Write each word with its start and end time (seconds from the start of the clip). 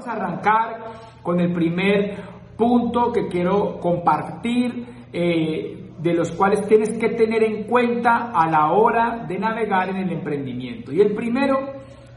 Vamos 0.00 0.16
a 0.16 0.24
arrancar 0.24 0.84
con 1.22 1.40
el 1.40 1.52
primer 1.52 2.16
punto 2.56 3.12
que 3.12 3.28
quiero 3.28 3.78
compartir, 3.78 4.86
eh, 5.12 5.90
de 5.98 6.14
los 6.14 6.32
cuales 6.32 6.66
tienes 6.66 6.96
que 6.98 7.10
tener 7.10 7.42
en 7.42 7.64
cuenta 7.64 8.32
a 8.32 8.48
la 8.48 8.72
hora 8.72 9.26
de 9.28 9.38
navegar 9.38 9.90
en 9.90 9.96
el 9.96 10.10
emprendimiento. 10.10 10.90
Y 10.90 11.02
el 11.02 11.14
primero 11.14 11.58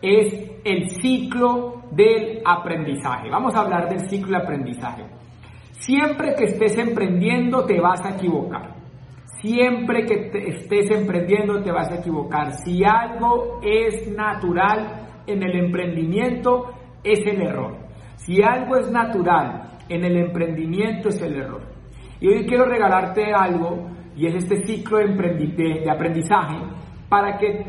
es 0.01 0.49
el 0.63 0.91
ciclo 0.91 1.81
del 1.91 2.41
aprendizaje. 2.46 3.29
Vamos 3.29 3.54
a 3.54 3.59
hablar 3.59 3.90
del 3.90 4.08
ciclo 4.10 4.38
de 4.38 4.44
aprendizaje. 4.44 5.04
Siempre 5.72 6.36
que 6.36 6.46
estés 6.46 6.78
emprendiendo 6.78 7.65
te 7.65 7.81
vas 7.81 8.06
a 8.06 8.15
equivocar. 8.15 8.76
Siempre 9.42 10.06
que 10.06 10.31
estés 10.47 10.90
emprendiendo 10.90 11.62
te 11.62 11.72
vas 11.74 11.92
a 11.92 11.96
equivocar. 11.96 12.54
Si 12.63 12.81
algo 12.86 13.60
es 13.62 14.08
natural 14.08 15.24
en 15.28 15.44
el 15.44 15.65
emprendimiento, 15.65 16.70
es 17.04 17.20
el 17.26 17.41
error. 17.41 17.77
Si 18.16 18.41
algo 18.41 18.77
es 18.77 18.90
natural 18.90 19.77
en 19.90 20.04
el 20.05 20.18
emprendimiento, 20.18 21.10
es 21.10 21.22
el 21.22 21.36
error. 21.36 21.62
Y 22.20 22.27
hoy 22.27 22.46
quiero 22.46 22.66
regalarte 22.66 23.34
algo, 23.34 23.90
y 24.16 24.27
es 24.27 24.36
este 24.36 24.66
ciclo 24.66 25.00
de, 25.00 25.90
aprendizaje, 25.90 26.58
para 27.10 27.38
que 27.38 27.66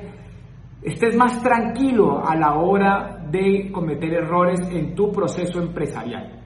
estés 0.83 1.17
más 1.17 1.43
tranquilo 1.43 2.23
a 2.25 2.37
la 2.37 2.55
hora 2.55 3.19
de 3.31 3.71
cometer 3.73 4.15
errores 4.15 4.61
en 4.71 4.95
tu 4.95 5.11
proceso 5.11 5.61
empresarial. 5.61 6.41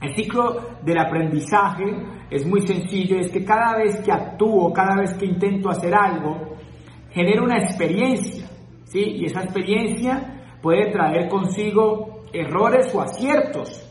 El 0.00 0.14
ciclo 0.14 0.78
del 0.82 0.98
aprendizaje 0.98 1.84
es 2.30 2.46
muy 2.46 2.60
sencillo, 2.60 3.18
es 3.18 3.30
que 3.30 3.44
cada 3.44 3.78
vez 3.78 4.02
que 4.02 4.12
actúo, 4.12 4.70
cada 4.72 4.96
vez 5.00 5.14
que 5.14 5.24
intento 5.24 5.70
hacer 5.70 5.94
algo, 5.94 6.56
genero 7.10 7.44
una 7.44 7.56
experiencia, 7.56 8.46
¿sí? 8.84 9.00
Y 9.00 9.24
esa 9.24 9.44
experiencia 9.44 10.58
puede 10.60 10.90
traer 10.90 11.28
consigo 11.28 12.15
errores 12.40 12.94
o 12.94 13.00
aciertos. 13.00 13.82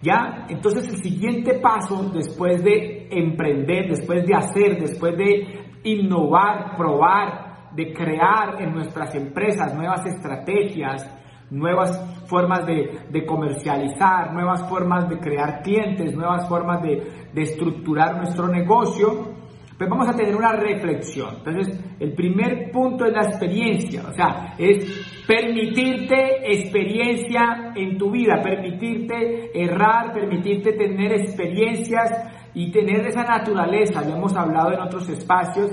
¿Ya? 0.00 0.46
Entonces 0.48 0.88
el 0.88 0.96
siguiente 0.96 1.60
paso 1.60 2.10
después 2.12 2.62
de 2.64 3.06
emprender, 3.10 3.88
después 3.88 4.26
de 4.26 4.34
hacer, 4.34 4.80
después 4.80 5.16
de 5.16 5.80
innovar, 5.84 6.76
probar, 6.76 7.70
de 7.74 7.92
crear 7.92 8.60
en 8.60 8.72
nuestras 8.72 9.14
empresas 9.14 9.74
nuevas 9.74 10.04
estrategias, 10.04 11.08
nuevas 11.50 12.26
formas 12.26 12.66
de, 12.66 13.26
comercializar, 13.26 14.32
nuevas 14.32 14.68
formas 14.68 15.08
de 15.08 15.18
crear 15.18 15.62
clientes, 15.62 16.14
nuevas 16.14 16.48
formas 16.48 16.82
de, 16.82 17.28
de 17.32 17.42
estructurar 17.42 18.16
nuestro 18.16 18.48
negocio, 18.48 19.41
pues 19.78 19.88
vamos 19.88 20.08
a 20.08 20.16
tener 20.16 20.34
una 20.34 20.52
reflexión. 20.52 21.36
Entonces, 21.38 21.80
el 21.98 22.14
primer 22.14 22.70
punto 22.70 23.04
es 23.04 23.12
la 23.12 23.24
experiencia, 23.24 24.02
o 24.08 24.12
sea, 24.12 24.54
es 24.58 25.24
permitirte 25.26 26.52
experiencia 26.52 27.72
en 27.74 27.96
tu 27.98 28.10
vida, 28.10 28.40
permitirte 28.42 29.50
errar, 29.54 30.12
permitirte 30.12 30.72
tener 30.72 31.12
experiencias 31.12 32.10
y 32.54 32.70
tener 32.70 33.06
esa 33.06 33.24
naturaleza. 33.24 34.02
Ya 34.02 34.16
hemos 34.16 34.36
hablado 34.36 34.72
en 34.72 34.80
otros 34.80 35.08
espacios 35.08 35.70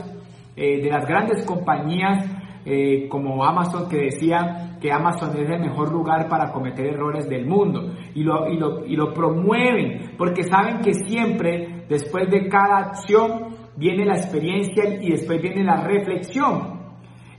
eh, 0.56 0.82
de 0.82 0.90
las 0.90 1.06
grandes 1.06 1.46
compañías 1.46 2.26
eh, 2.66 3.08
como 3.08 3.44
Amazon 3.44 3.88
que 3.88 3.98
decía 3.98 4.78
que 4.82 4.92
Amazon 4.92 5.32
es 5.38 5.50
el 5.50 5.62
mejor 5.62 5.92
lugar 5.92 6.28
para 6.28 6.52
cometer 6.52 6.88
errores 6.88 7.28
del 7.30 7.46
mundo 7.46 7.94
y 8.14 8.24
lo, 8.24 8.50
y 8.50 8.58
lo, 8.58 8.86
y 8.86 8.96
lo 8.96 9.14
promueven 9.14 10.16
porque 10.18 10.44
saben 10.44 10.80
que 10.82 10.94
siempre 10.94 11.86
después 11.88 12.30
de 12.30 12.50
cada 12.50 12.78
acción 12.78 13.59
viene 13.80 14.06
la 14.06 14.16
experiencia 14.16 14.84
y 15.02 15.12
después 15.12 15.42
viene 15.42 15.64
la 15.64 15.82
reflexión. 15.82 16.78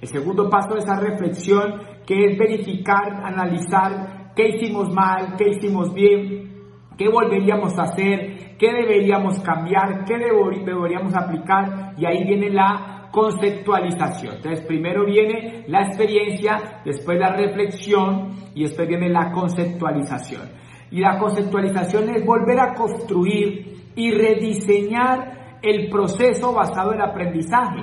El 0.00 0.08
segundo 0.08 0.48
paso 0.48 0.74
de 0.74 0.80
esa 0.80 0.98
reflexión 0.98 1.82
que 2.06 2.24
es 2.24 2.38
verificar, 2.38 3.22
analizar 3.22 4.32
qué 4.34 4.48
hicimos 4.48 4.88
mal, 4.92 5.34
qué 5.36 5.50
hicimos 5.50 5.92
bien, 5.92 6.50
qué 6.96 7.08
volveríamos 7.08 7.78
a 7.78 7.82
hacer, 7.82 8.56
qué 8.58 8.72
deberíamos 8.72 9.38
cambiar, 9.40 10.04
qué 10.06 10.16
deberíamos 10.16 11.14
aplicar 11.14 11.94
y 11.98 12.06
ahí 12.06 12.24
viene 12.24 12.48
la 12.48 13.08
conceptualización. 13.12 14.36
Entonces 14.36 14.64
primero 14.66 15.04
viene 15.04 15.64
la 15.68 15.82
experiencia, 15.82 16.80
después 16.84 17.18
la 17.18 17.36
reflexión 17.36 18.32
y 18.54 18.62
después 18.62 18.88
viene 18.88 19.10
la 19.10 19.30
conceptualización. 19.32 20.48
Y 20.90 21.00
la 21.00 21.18
conceptualización 21.18 22.08
es 22.08 22.24
volver 22.24 22.58
a 22.58 22.74
construir 22.74 23.92
y 23.94 24.10
rediseñar 24.12 25.39
el 25.62 25.90
proceso 25.90 26.52
basado 26.52 26.92
en 26.92 27.02
aprendizaje. 27.02 27.80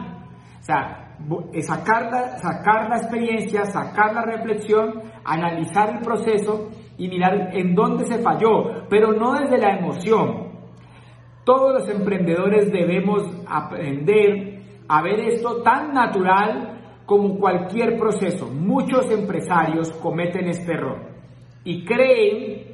O 0.59 0.63
sea, 0.63 1.15
sacar 1.61 2.11
la, 2.11 2.37
sacar 2.37 2.89
la 2.89 2.97
experiencia, 2.97 3.65
sacar 3.65 4.13
la 4.13 4.23
reflexión, 4.23 5.01
analizar 5.23 5.97
el 5.97 6.01
proceso 6.01 6.69
y 6.97 7.07
mirar 7.07 7.55
en 7.55 7.75
dónde 7.75 8.05
se 8.05 8.19
falló, 8.19 8.87
pero 8.89 9.13
no 9.13 9.33
desde 9.33 9.57
la 9.57 9.77
emoción. 9.77 10.47
Todos 11.43 11.73
los 11.79 11.89
emprendedores 11.89 12.71
debemos 12.71 13.23
aprender 13.47 14.61
a 14.89 15.01
ver 15.01 15.19
esto 15.21 15.61
tan 15.61 15.93
natural 15.93 17.01
como 17.05 17.37
cualquier 17.39 17.97
proceso. 17.97 18.47
Muchos 18.47 19.09
empresarios 19.11 19.91
cometen 19.93 20.47
este 20.47 20.73
error 20.73 21.07
y 21.63 21.85
creen 21.85 22.67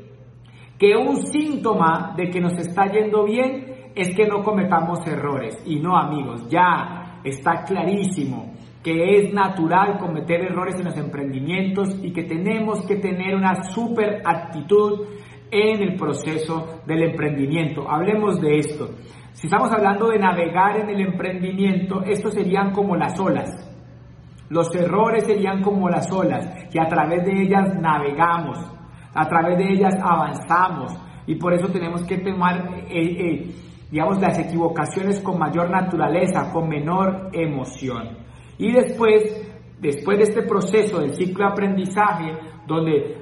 que 0.77 0.95
un 0.95 1.17
síntoma 1.17 2.13
de 2.17 2.29
que 2.29 2.41
nos 2.41 2.57
está 2.57 2.91
yendo 2.91 3.25
bien 3.25 3.72
es 3.95 4.15
que 4.15 4.27
no 4.27 4.43
cometamos 4.43 5.05
errores. 5.07 5.61
Y 5.65 5.79
no, 5.79 5.95
amigos, 5.97 6.47
ya 6.49 7.19
está 7.23 7.63
clarísimo 7.63 8.53
que 8.83 9.17
es 9.17 9.33
natural 9.33 9.97
cometer 9.97 10.41
errores 10.41 10.75
en 10.77 10.85
los 10.85 10.97
emprendimientos 10.97 11.97
y 12.03 12.11
que 12.11 12.23
tenemos 12.23 12.85
que 12.85 12.97
tener 12.97 13.33
una 13.33 13.63
super 13.63 14.21
actitud 14.25 15.07
en 15.49 15.81
el 15.81 15.95
proceso 15.95 16.81
del 16.85 17.03
emprendimiento. 17.03 17.89
Hablemos 17.89 18.41
de 18.41 18.57
esto. 18.57 18.89
Si 19.31 19.47
estamos 19.47 19.71
hablando 19.71 20.09
de 20.09 20.19
navegar 20.19 20.77
en 20.81 20.89
el 20.89 21.01
emprendimiento, 21.01 22.03
estos 22.03 22.33
serían 22.33 22.71
como 22.71 22.95
las 22.95 23.17
olas. 23.19 23.49
Los 24.49 24.75
errores 24.75 25.25
serían 25.25 25.61
como 25.61 25.89
las 25.89 26.11
olas, 26.11 26.67
que 26.69 26.79
a 26.79 26.87
través 26.87 27.25
de 27.25 27.41
ellas 27.41 27.73
navegamos, 27.79 28.59
a 29.13 29.27
través 29.27 29.57
de 29.57 29.73
ellas 29.73 29.95
avanzamos, 29.99 30.93
y 31.25 31.35
por 31.35 31.53
eso 31.53 31.69
tenemos 31.69 32.03
que 32.03 32.17
tomar 32.17 32.69
digamos, 33.93 34.19
las 34.19 34.39
equivocaciones 34.39 35.19
con 35.19 35.37
mayor 35.37 35.69
naturaleza, 35.69 36.51
con 36.51 36.67
menor 36.67 37.29
emoción. 37.31 38.17
Y 38.57 38.71
después, 38.71 39.21
después 39.79 40.17
de 40.17 40.23
este 40.23 40.41
proceso 40.41 40.99
del 40.99 41.13
ciclo 41.13 41.45
de 41.45 41.51
aprendizaje, 41.51 42.33
donde 42.65 43.17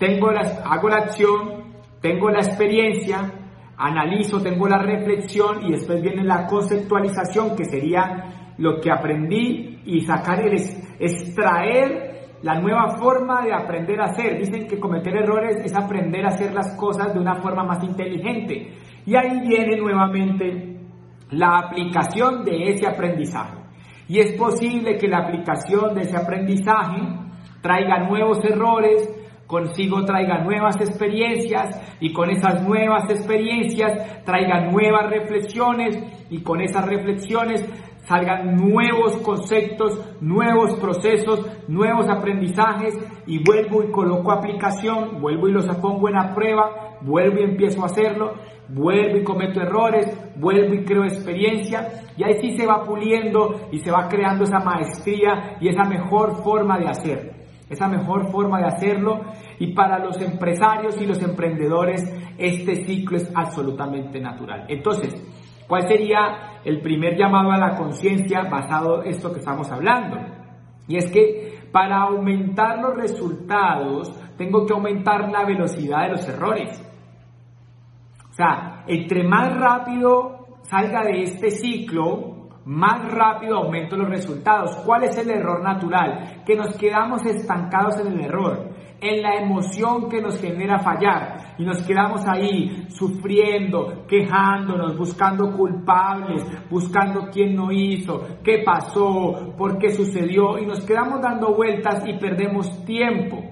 tengo 0.00 0.32
las, 0.32 0.60
hago 0.64 0.88
la 0.88 0.96
acción, 0.96 1.62
tengo 2.00 2.30
la 2.30 2.40
experiencia, 2.40 3.32
analizo, 3.76 4.42
tengo 4.42 4.66
la 4.66 4.78
reflexión 4.78 5.64
y 5.66 5.70
después 5.70 6.02
viene 6.02 6.24
la 6.24 6.48
conceptualización, 6.48 7.54
que 7.54 7.64
sería 7.66 8.54
lo 8.58 8.80
que 8.80 8.90
aprendí 8.90 9.82
y 9.84 10.00
sacar 10.00 10.40
el 10.40 10.54
extraer 10.98 12.11
la 12.42 12.60
nueva 12.60 12.96
forma 12.98 13.42
de 13.42 13.52
aprender 13.52 14.00
a 14.00 14.06
hacer. 14.06 14.38
Dicen 14.38 14.66
que 14.66 14.78
cometer 14.78 15.16
errores 15.16 15.64
es 15.64 15.74
aprender 15.74 16.24
a 16.24 16.28
hacer 16.28 16.52
las 16.52 16.76
cosas 16.76 17.14
de 17.14 17.20
una 17.20 17.36
forma 17.36 17.64
más 17.64 17.82
inteligente. 17.82 18.74
Y 19.06 19.16
ahí 19.16 19.40
viene 19.40 19.76
nuevamente 19.76 20.80
la 21.30 21.58
aplicación 21.58 22.44
de 22.44 22.70
ese 22.70 22.86
aprendizaje. 22.86 23.58
Y 24.08 24.18
es 24.18 24.32
posible 24.32 24.98
que 24.98 25.08
la 25.08 25.18
aplicación 25.18 25.94
de 25.94 26.02
ese 26.02 26.16
aprendizaje 26.16 27.00
traiga 27.62 28.00
nuevos 28.08 28.44
errores, 28.44 29.08
consigo 29.46 30.04
traiga 30.04 30.42
nuevas 30.42 30.76
experiencias 30.80 31.80
y 32.00 32.12
con 32.12 32.30
esas 32.30 32.62
nuevas 32.66 33.08
experiencias 33.08 34.24
traiga 34.24 34.70
nuevas 34.70 35.08
reflexiones 35.10 35.98
y 36.30 36.42
con 36.42 36.60
esas 36.60 36.86
reflexiones 36.86 37.64
salgan 38.02 38.56
nuevos 38.56 39.16
conceptos, 39.18 40.16
nuevos 40.20 40.74
procesos, 40.80 41.46
nuevos 41.68 42.08
aprendizajes 42.08 42.94
y 43.26 43.42
vuelvo 43.42 43.82
y 43.82 43.90
coloco 43.90 44.32
aplicación, 44.32 45.20
vuelvo 45.20 45.48
y 45.48 45.52
los 45.52 45.66
pongo 45.76 46.08
en 46.08 46.14
la 46.14 46.34
prueba, 46.34 46.98
vuelvo 47.02 47.40
y 47.40 47.44
empiezo 47.44 47.82
a 47.82 47.86
hacerlo, 47.86 48.34
vuelvo 48.68 49.18
y 49.18 49.24
cometo 49.24 49.60
errores, 49.60 50.06
vuelvo 50.36 50.74
y 50.74 50.84
creo 50.84 51.04
experiencia 51.04 51.88
y 52.16 52.24
ahí 52.24 52.34
sí 52.40 52.56
se 52.56 52.66
va 52.66 52.84
puliendo 52.84 53.68
y 53.70 53.78
se 53.78 53.90
va 53.90 54.08
creando 54.08 54.44
esa 54.44 54.58
maestría 54.58 55.56
y 55.60 55.68
esa 55.68 55.84
mejor 55.84 56.42
forma 56.42 56.78
de 56.78 56.88
hacer, 56.88 57.32
esa 57.70 57.88
mejor 57.88 58.30
forma 58.30 58.58
de 58.58 58.66
hacerlo 58.66 59.20
y 59.58 59.74
para 59.74 59.98
los 59.98 60.20
empresarios 60.20 61.00
y 61.00 61.06
los 61.06 61.22
emprendedores 61.22 62.02
este 62.36 62.84
ciclo 62.84 63.16
es 63.18 63.30
absolutamente 63.34 64.18
natural. 64.20 64.64
Entonces, 64.68 65.14
¿Cuál 65.72 65.88
sería 65.88 66.51
el 66.64 66.80
primer 66.80 67.16
llamado 67.16 67.50
a 67.50 67.58
la 67.58 67.76
conciencia 67.76 68.42
basado 68.50 69.02
en 69.02 69.10
esto 69.10 69.32
que 69.32 69.40
estamos 69.40 69.70
hablando? 69.70 70.18
Y 70.88 70.96
es 70.96 71.10
que 71.10 71.68
para 71.72 72.02
aumentar 72.02 72.78
los 72.80 72.96
resultados 72.96 74.12
tengo 74.36 74.66
que 74.66 74.74
aumentar 74.74 75.30
la 75.30 75.44
velocidad 75.44 76.04
de 76.04 76.10
los 76.10 76.28
errores. 76.28 76.82
O 78.30 78.34
sea, 78.34 78.84
entre 78.86 79.24
más 79.24 79.54
rápido 79.58 80.58
salga 80.62 81.02
de 81.02 81.22
este 81.22 81.50
ciclo, 81.50 82.48
más 82.64 83.12
rápido 83.12 83.58
aumento 83.58 83.96
los 83.96 84.08
resultados. 84.08 84.76
¿Cuál 84.86 85.04
es 85.04 85.18
el 85.18 85.30
error 85.30 85.62
natural? 85.62 86.42
Que 86.46 86.56
nos 86.56 86.76
quedamos 86.76 87.24
estancados 87.26 87.98
en 88.00 88.12
el 88.12 88.24
error 88.24 88.70
en 89.02 89.20
la 89.20 89.34
emoción 89.34 90.08
que 90.08 90.22
nos 90.22 90.40
genera 90.40 90.78
fallar 90.78 91.56
y 91.58 91.64
nos 91.64 91.82
quedamos 91.82 92.22
ahí 92.26 92.86
sufriendo, 92.88 94.06
quejándonos, 94.06 94.96
buscando 94.96 95.50
culpables, 95.50 96.44
buscando 96.70 97.28
quién 97.32 97.56
no 97.56 97.72
hizo, 97.72 98.38
qué 98.44 98.62
pasó, 98.64 99.54
por 99.58 99.78
qué 99.78 99.90
sucedió 99.90 100.56
y 100.58 100.66
nos 100.66 100.84
quedamos 100.86 101.20
dando 101.20 101.52
vueltas 101.54 102.04
y 102.06 102.16
perdemos 102.18 102.84
tiempo. 102.84 103.42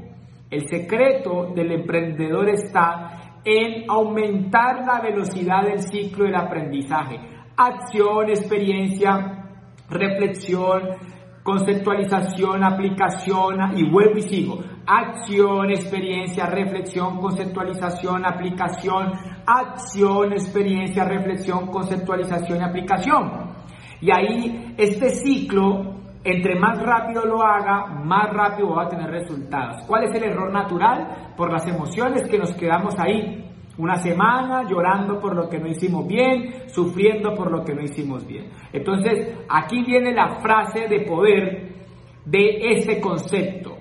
El 0.49 0.69
secreto 0.69 1.52
del 1.55 1.73
emprendedor 1.73 2.49
está 2.49 3.41
en 3.44 3.91
aumentar 3.91 4.85
la 4.87 5.00
velocidad 5.00 5.62
del 5.64 5.81
ciclo 5.81 6.25
del 6.26 6.37
aprendizaje. 6.37 7.19
Acción, 7.56 8.29
experiencia, 8.29 9.41
reflexión, 9.88 10.82
conceptualización, 11.43 12.62
aplicación 12.64 13.76
y 13.76 13.91
vuelvo 13.91 14.19
y 14.19 14.23
sigo. 14.23 14.58
Acción, 14.92 15.70
experiencia, 15.70 16.46
reflexión, 16.46 17.19
conceptualización, 17.20 18.26
aplicación, 18.26 19.12
acción, 19.46 20.32
experiencia, 20.32 21.04
reflexión, 21.04 21.69
conceptualización 21.69 22.58
y 22.58 22.64
aplicación. 22.64 23.52
Y 24.00 24.10
ahí 24.10 24.75
este 24.76 25.10
ciclo 25.10 26.00
entre 26.25 26.58
más 26.58 26.82
rápido 26.82 27.25
lo 27.25 27.42
haga, 27.42 27.87
más 27.87 28.31
rápido 28.31 28.75
va 28.75 28.84
a 28.84 28.88
tener 28.88 29.10
resultados. 29.10 29.84
¿Cuál 29.87 30.04
es 30.04 30.14
el 30.14 30.25
error 30.25 30.52
natural? 30.52 31.34
Por 31.37 31.52
las 31.52 31.66
emociones 31.69 32.28
que 32.28 32.38
nos 32.38 32.52
quedamos 32.54 32.98
ahí. 32.98 33.46
Una 33.78 33.96
semana 33.96 34.64
llorando 34.69 35.19
por 35.20 35.34
lo 35.34 35.48
que 35.48 35.58
no 35.58 35.69
hicimos 35.69 36.06
bien, 36.06 36.69
sufriendo 36.69 37.32
por 37.34 37.50
lo 37.50 37.64
que 37.64 37.75
no 37.75 37.82
hicimos 37.82 38.26
bien. 38.26 38.50
Entonces, 38.72 39.38
aquí 39.48 39.82
viene 39.84 40.12
la 40.12 40.40
frase 40.40 40.88
de 40.88 41.06
poder 41.06 41.75
de 42.26 42.58
ese 42.72 43.00
concepto. 43.00 43.79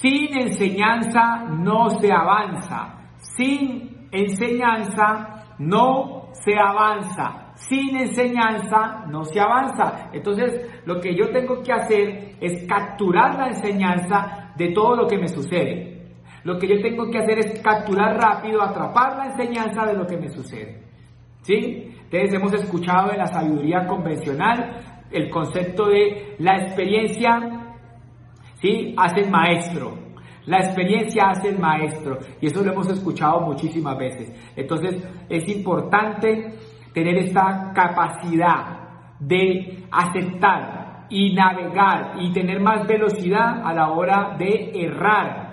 Sin 0.00 0.36
enseñanza 0.36 1.44
no 1.48 1.90
se 1.90 2.12
avanza. 2.12 2.98
Sin 3.18 4.08
enseñanza 4.10 5.44
no 5.58 6.28
se 6.32 6.58
avanza 6.58 7.42
sin 7.68 7.96
enseñanza 7.96 9.04
no 9.08 9.24
se 9.24 9.40
avanza. 9.40 10.10
Entonces, 10.12 10.82
lo 10.84 11.00
que 11.00 11.14
yo 11.14 11.30
tengo 11.30 11.62
que 11.62 11.72
hacer 11.72 12.36
es 12.40 12.66
capturar 12.66 13.36
la 13.36 13.48
enseñanza 13.48 14.52
de 14.56 14.72
todo 14.72 14.96
lo 14.96 15.06
que 15.06 15.18
me 15.18 15.28
sucede. 15.28 16.10
Lo 16.44 16.58
que 16.58 16.66
yo 16.66 16.82
tengo 16.82 17.08
que 17.10 17.18
hacer 17.18 17.38
es 17.38 17.60
capturar 17.60 18.16
rápido, 18.16 18.62
atrapar 18.62 19.16
la 19.16 19.26
enseñanza 19.26 19.84
de 19.86 19.94
lo 19.94 20.06
que 20.06 20.16
me 20.16 20.28
sucede. 20.28 20.82
¿Sí? 21.42 21.94
Entonces 22.04 22.34
hemos 22.34 22.52
escuchado 22.54 23.12
en 23.12 23.18
la 23.18 23.26
sabiduría 23.26 23.86
convencional 23.86 24.80
el 25.10 25.30
concepto 25.30 25.88
de 25.88 26.36
la 26.38 26.56
experiencia, 26.58 27.61
¿sí? 28.62 28.94
Hace 28.96 29.22
el 29.22 29.30
maestro. 29.30 29.98
La 30.46 30.58
experiencia 30.58 31.24
hace 31.30 31.50
el 31.50 31.58
maestro. 31.58 32.18
Y 32.40 32.46
eso 32.46 32.62
lo 32.64 32.72
hemos 32.72 32.88
escuchado 32.88 33.40
muchísimas 33.40 33.98
veces. 33.98 34.32
Entonces 34.56 35.02
es 35.28 35.48
importante 35.48 36.54
tener 36.94 37.18
esta 37.18 37.72
capacidad 37.74 38.78
de 39.20 39.84
aceptar 39.90 41.06
y 41.10 41.34
navegar 41.34 42.14
y 42.18 42.32
tener 42.32 42.60
más 42.60 42.86
velocidad 42.86 43.62
a 43.64 43.74
la 43.74 43.90
hora 43.90 44.36
de 44.38 44.72
errar, 44.74 45.52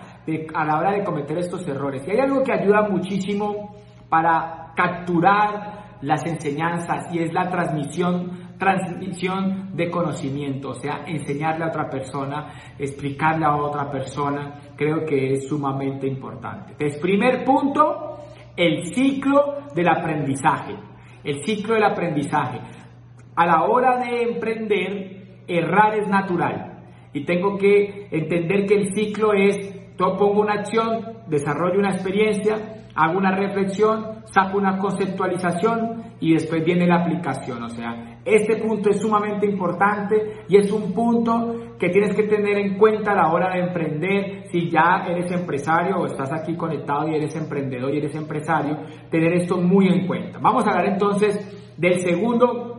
a 0.54 0.66
la 0.66 0.78
hora 0.78 0.92
de 0.92 1.04
cometer 1.04 1.38
estos 1.38 1.68
errores. 1.68 2.08
Y 2.08 2.12
hay 2.12 2.20
algo 2.20 2.44
que 2.44 2.54
ayuda 2.54 2.88
muchísimo 2.90 3.76
para 4.08 4.72
capturar 4.76 5.98
las 6.02 6.26
enseñanzas 6.26 7.14
y 7.14 7.20
es 7.20 7.34
la 7.34 7.50
transmisión, 7.50 8.49
transmisión 8.60 9.72
de 9.74 9.90
conocimiento, 9.90 10.70
o 10.70 10.76
sea, 10.76 11.06
enseñarle 11.08 11.66
a 11.66 11.70
otra 11.70 11.90
persona, 11.90 12.54
explicarle 12.78 13.46
a 13.46 13.56
otra 13.56 13.90
persona, 13.90 14.60
creo 14.76 15.04
que 15.06 15.34
es 15.34 15.48
sumamente 15.48 16.06
importante. 16.06 16.74
Entonces, 16.74 17.02
primer 17.02 17.44
punto, 17.44 18.20
el 18.56 18.94
ciclo 18.94 19.64
del 19.74 19.88
aprendizaje 19.88 20.76
el 21.24 21.44
ciclo 21.44 21.76
del 21.76 21.84
aprendizaje. 21.84 22.60
A 23.36 23.46
la 23.46 23.64
hora 23.64 23.98
de 23.98 24.24
emprender, 24.24 25.44
errar 25.48 25.96
es 25.96 26.08
natural. 26.08 26.84
Y 27.14 27.26
tengo 27.26 27.58
que 27.58 28.08
entender 28.12 28.66
que 28.66 28.76
el 28.76 28.94
ciclo 28.94 29.34
es, 29.34 29.58
yo 29.98 30.16
pongo 30.18 30.42
una 30.42 30.54
acción, 30.54 31.24
desarrollo 31.28 31.80
una 31.80 31.92
experiencia, 31.92 32.86
hago 32.96 33.18
una 33.18 33.36
reflexión, 33.36 34.24
saco 34.26 34.58
una 34.58 34.78
conceptualización 34.78 36.09
y 36.20 36.34
después 36.34 36.64
viene 36.64 36.86
la 36.86 36.98
aplicación. 36.98 37.64
O 37.64 37.70
sea, 37.70 38.20
este 38.26 38.58
punto 38.58 38.90
es 38.90 39.00
sumamente 39.00 39.46
importante 39.46 40.44
y 40.48 40.58
es 40.58 40.72
un 40.72 40.94
punto 40.94 41.76
que 41.80 41.90
tienes 41.90 42.16
que 42.16 42.24
tener 42.24 42.58
en 42.58 42.78
cuenta 42.78 43.12
a 43.12 43.16
la 43.16 43.32
hora 43.32 43.54
de 43.54 43.62
emprender. 43.62 44.44
Si 44.52 44.70
ya 44.70 45.06
eres 45.08 45.32
empresario 45.32 45.98
o 45.98 46.06
estás 46.06 46.32
aquí 46.34 46.56
conectado 46.56 47.08
y 47.08 47.16
eres 47.16 47.36
emprendedor 47.36 47.94
y 47.94 47.98
eres 47.98 48.16
empresario, 48.16 48.78
tener 49.10 49.34
esto 49.34 49.58
muy 49.58 49.88
en 49.88 50.06
cuenta. 50.06 50.40
Vamos 50.40 50.66
a 50.66 50.72
hablar 50.72 50.88
entonces 50.88 51.76
del 51.78 52.00
segundo 52.02 52.70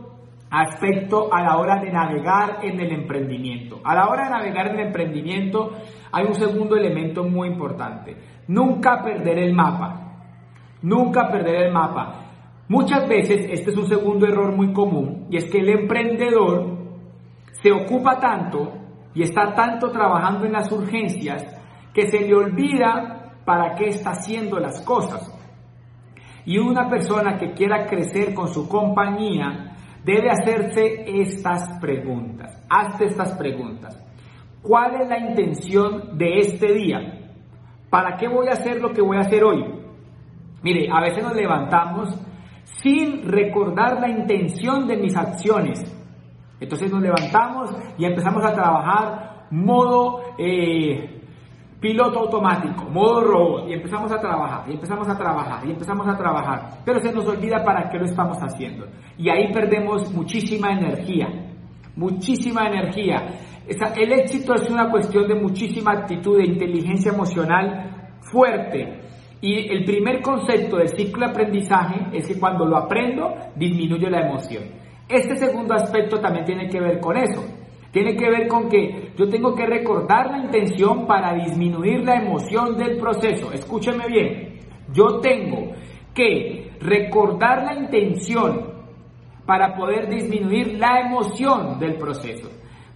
aspecto 0.51 1.33
a 1.33 1.41
la 1.41 1.57
hora 1.57 1.81
de 1.81 1.91
navegar 1.91 2.59
en 2.61 2.79
el 2.79 2.91
emprendimiento. 2.91 3.79
A 3.83 3.95
la 3.95 4.07
hora 4.09 4.25
de 4.25 4.29
navegar 4.31 4.67
en 4.67 4.79
el 4.79 4.87
emprendimiento 4.87 5.71
hay 6.11 6.25
un 6.25 6.35
segundo 6.35 6.75
elemento 6.75 7.23
muy 7.23 7.47
importante. 7.47 8.15
Nunca 8.47 9.01
perder 9.01 9.39
el 9.39 9.53
mapa. 9.53 10.27
Nunca 10.81 11.29
perder 11.31 11.67
el 11.67 11.71
mapa. 11.71 12.30
Muchas 12.71 13.05
veces, 13.09 13.47
este 13.49 13.71
es 13.71 13.75
un 13.75 13.85
segundo 13.85 14.25
error 14.25 14.55
muy 14.55 14.71
común, 14.71 15.27
y 15.29 15.35
es 15.35 15.51
que 15.51 15.57
el 15.57 15.67
emprendedor 15.67 16.77
se 17.61 17.69
ocupa 17.69 18.17
tanto 18.17 18.71
y 19.13 19.23
está 19.23 19.53
tanto 19.53 19.91
trabajando 19.91 20.45
en 20.45 20.53
las 20.53 20.71
urgencias 20.71 21.43
que 21.93 22.07
se 22.07 22.21
le 22.21 22.33
olvida 22.33 23.33
para 23.43 23.75
qué 23.75 23.89
está 23.89 24.11
haciendo 24.11 24.57
las 24.57 24.79
cosas. 24.83 25.37
Y 26.45 26.59
una 26.59 26.89
persona 26.89 27.37
que 27.37 27.51
quiera 27.51 27.87
crecer 27.87 28.33
con 28.33 28.47
su 28.47 28.69
compañía 28.69 29.75
debe 30.05 30.29
hacerse 30.29 31.03
estas 31.05 31.77
preguntas. 31.81 32.57
Hazte 32.69 33.07
estas 33.07 33.33
preguntas. 33.33 34.01
¿Cuál 34.61 35.01
es 35.01 35.09
la 35.09 35.19
intención 35.19 36.17
de 36.17 36.39
este 36.39 36.71
día? 36.71 37.19
¿Para 37.89 38.15
qué 38.15 38.29
voy 38.29 38.47
a 38.47 38.53
hacer 38.53 38.81
lo 38.81 38.93
que 38.93 39.01
voy 39.01 39.17
a 39.17 39.27
hacer 39.27 39.43
hoy? 39.43 39.61
Mire, 40.63 40.87
a 40.89 41.01
veces 41.01 41.21
nos 41.21 41.35
levantamos 41.35 42.17
sin 42.81 43.23
recordar 43.27 43.99
la 43.99 44.09
intención 44.09 44.87
de 44.87 44.97
mis 44.97 45.15
acciones. 45.15 45.79
Entonces 46.59 46.91
nos 46.91 47.01
levantamos 47.01 47.71
y 47.97 48.05
empezamos 48.05 48.45
a 48.45 48.53
trabajar 48.53 49.47
modo 49.51 50.21
eh, 50.37 51.21
piloto 51.81 52.19
automático, 52.19 52.85
modo 52.85 53.21
robot, 53.21 53.69
y 53.69 53.73
empezamos 53.73 54.11
a 54.11 54.19
trabajar, 54.21 54.69
y 54.69 54.73
empezamos 54.73 55.09
a 55.09 55.17
trabajar, 55.17 55.67
y 55.67 55.71
empezamos 55.71 56.07
a 56.07 56.15
trabajar, 56.15 56.81
pero 56.85 56.99
se 56.99 57.11
nos 57.11 57.27
olvida 57.27 57.63
para 57.63 57.89
qué 57.89 57.97
lo 57.97 58.05
estamos 58.05 58.37
haciendo. 58.37 58.85
Y 59.17 59.29
ahí 59.29 59.51
perdemos 59.51 60.13
muchísima 60.13 60.71
energía, 60.71 61.27
muchísima 61.95 62.67
energía. 62.67 63.27
El 63.95 64.11
éxito 64.11 64.53
es 64.53 64.69
una 64.69 64.91
cuestión 64.91 65.27
de 65.27 65.35
muchísima 65.35 65.93
actitud, 65.93 66.37
de 66.37 66.45
inteligencia 66.45 67.11
emocional 67.11 68.19
fuerte, 68.31 69.00
y 69.41 69.71
el 69.71 69.83
primer 69.85 70.21
concepto 70.21 70.77
del 70.77 70.89
ciclo 70.89 71.25
de 71.25 71.31
aprendizaje 71.31 72.07
es 72.13 72.27
que 72.27 72.39
cuando 72.39 72.63
lo 72.63 72.77
aprendo, 72.77 73.33
disminuye 73.55 74.07
la 74.09 74.27
emoción. 74.27 74.63
Este 75.09 75.35
segundo 75.35 75.73
aspecto 75.73 76.19
también 76.19 76.45
tiene 76.45 76.69
que 76.69 76.79
ver 76.79 76.99
con 76.99 77.17
eso. 77.17 77.43
Tiene 77.91 78.15
que 78.15 78.29
ver 78.29 78.47
con 78.47 78.69
que 78.69 79.11
yo 79.17 79.27
tengo 79.27 79.53
que 79.55 79.65
recordar 79.65 80.29
la 80.31 80.37
intención 80.37 81.07
para 81.07 81.33
disminuir 81.33 82.05
la 82.05 82.15
emoción 82.21 82.77
del 82.77 82.97
proceso. 82.97 83.51
Escúcheme 83.51 84.07
bien. 84.07 84.59
Yo 84.93 85.19
tengo 85.19 85.73
que 86.13 86.71
recordar 86.79 87.63
la 87.63 87.73
intención 87.73 88.71
para 89.45 89.75
poder 89.75 90.07
disminuir 90.07 90.77
la 90.77 91.01
emoción 91.01 91.79
del 91.79 91.95
proceso. 91.97 92.47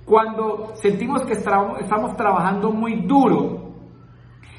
Cuando 0.06 0.76
sentimos 0.76 1.24
que 1.24 1.34
estamos 1.34 2.16
trabajando 2.16 2.72
muy 2.72 3.02
duro, 3.02 3.65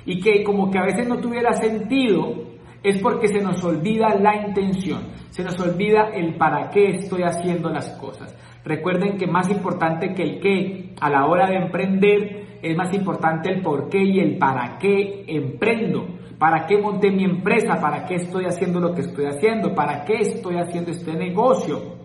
y 0.07 0.21
que 0.21 0.43
como 0.45 0.71
que 0.71 0.79
a 0.79 0.85
veces 0.85 1.07
no 1.07 1.19
tuviera 1.19 1.53
sentido, 1.53 2.47
es 2.83 3.03
porque 3.03 3.27
se 3.27 3.43
nos 3.43 3.63
olvida 3.65 4.15
la 4.15 4.47
intención, 4.47 5.01
se 5.31 5.43
nos 5.43 5.59
olvida 5.61 6.11
el 6.15 6.37
para 6.37 6.71
qué 6.71 6.91
estoy 6.91 7.23
haciendo 7.23 7.69
las 7.69 7.91
cosas. 7.99 8.35
Recuerden 8.65 9.19
que 9.19 9.27
más 9.27 9.51
importante 9.51 10.15
que 10.15 10.23
el 10.23 10.41
qué 10.41 10.95
a 11.01 11.11
la 11.11 11.27
hora 11.27 11.49
de 11.49 11.57
emprender 11.57 12.59
es 12.63 12.77
más 12.77 12.95
importante 12.95 13.51
el 13.51 13.63
por 13.63 13.89
qué 13.89 14.03
y 14.03 14.21
el 14.21 14.39
para 14.39 14.79
qué 14.79 15.25
emprendo. 15.27 16.07
¿Para 16.39 16.67
qué 16.67 16.77
monté 16.77 17.11
mi 17.11 17.25
empresa? 17.25 17.81
¿Para 17.81 18.05
qué 18.05 18.17
estoy 18.17 18.45
haciendo 18.45 18.79
lo 18.79 18.95
que 18.95 19.01
estoy 19.01 19.25
haciendo? 19.25 19.75
¿Para 19.75 20.05
qué 20.05 20.17
estoy 20.21 20.57
haciendo 20.57 20.91
este 20.91 21.15
negocio? 21.15 21.97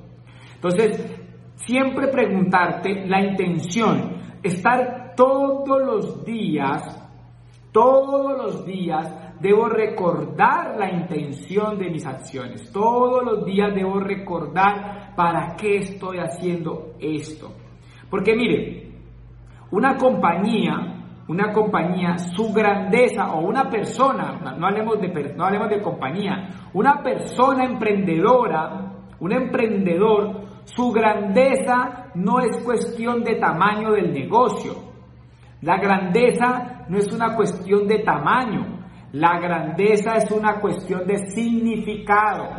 Entonces, 0.55 1.03
siempre 1.55 2.07
preguntarte 2.07 3.05
la 3.07 3.21
intención, 3.21 4.21
estar 4.41 5.13
todos 5.15 5.81
los 5.85 6.25
días 6.25 7.00
todos 7.71 8.37
los 8.37 8.65
días 8.65 9.37
debo 9.39 9.67
recordar 9.67 10.77
la 10.77 10.91
intención 10.91 11.77
de 11.77 11.89
mis 11.89 12.05
acciones. 12.05 12.71
Todos 12.71 13.23
los 13.23 13.45
días 13.45 13.73
debo 13.73 13.99
recordar 13.99 15.13
para 15.15 15.55
qué 15.55 15.77
estoy 15.77 16.17
haciendo 16.17 16.93
esto. 16.99 17.51
Porque 18.09 18.35
mire, 18.35 18.91
una 19.71 19.95
compañía, 19.95 21.01
una 21.27 21.51
compañía, 21.53 22.17
su 22.17 22.51
grandeza 22.53 23.31
o 23.33 23.47
una 23.47 23.69
persona, 23.69 24.39
no 24.57 24.67
hablemos 24.67 24.99
de, 24.99 25.33
no 25.35 25.45
hablemos 25.45 25.69
de 25.69 25.81
compañía, 25.81 26.49
una 26.73 27.01
persona 27.01 27.63
emprendedora, 27.65 28.91
un 29.19 29.31
emprendedor, 29.31 30.41
su 30.65 30.91
grandeza 30.91 32.11
no 32.15 32.41
es 32.41 32.61
cuestión 32.63 33.23
de 33.23 33.35
tamaño 33.35 33.91
del 33.91 34.13
negocio. 34.13 34.73
La 35.61 35.77
grandeza 35.77 36.70
no 36.91 36.97
es 36.97 37.07
una 37.13 37.37
cuestión 37.37 37.87
de 37.87 37.99
tamaño. 37.99 38.81
La 39.13 39.39
grandeza 39.39 40.17
es 40.17 40.29
una 40.29 40.59
cuestión 40.59 41.07
de 41.07 41.19
significado. 41.29 42.49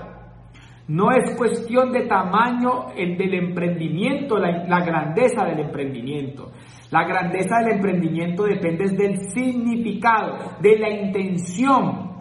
No 0.89 1.11
es 1.11 1.37
cuestión 1.37 1.93
de 1.93 2.07
tamaño 2.07 2.93
el 2.97 3.19
del 3.19 3.35
emprendimiento, 3.35 4.39
la, 4.39 4.83
grandeza 4.83 5.45
del 5.45 5.61
emprendimiento. 5.61 6.51
La 6.91 7.05
grandeza 7.05 7.59
del 7.59 7.77
emprendimiento 7.77 8.45
depende 8.45 8.89
del 8.97 9.19
significado, 9.19 10.57
de 10.62 10.79
la 10.79 10.89
intención. 10.89 12.12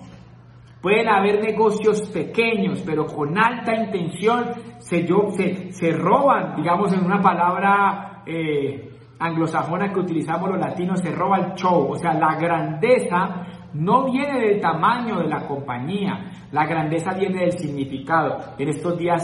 Pueden 0.82 1.08
haber 1.08 1.41
negocios 1.41 2.10
pequeños, 2.10 2.84
pero 2.86 3.06
con 3.06 3.38
alta 3.38 3.74
intención 3.74 4.51
se 4.80 5.91
roban, 5.94 6.58
digamos 6.58 6.91
en 6.91 7.06
una 7.06 7.22
palabra 7.22 8.24
eh, 8.25 8.90
anglosajona 9.22 9.94
que 9.94 10.00
utilizamos 10.00 10.50
los 10.50 10.60
latinos, 10.60 11.00
se 11.00 11.12
roba 11.12 11.38
el 11.38 11.54
show. 11.54 11.92
O 11.92 11.96
sea, 11.96 12.13
la 12.13 12.36
grandeza 12.36 13.46
no 13.74 14.12
viene 14.12 14.40
del 14.40 14.60
tamaño 14.60 15.20
de 15.20 15.28
la 15.28 15.48
compañía, 15.48 16.32
la 16.51 16.66
grandeza 16.66 17.13
viene 17.13 17.42
del 17.42 17.51
significado. 17.54 18.38
En 18.58 18.68
estos 18.68 18.98
días 18.98 19.24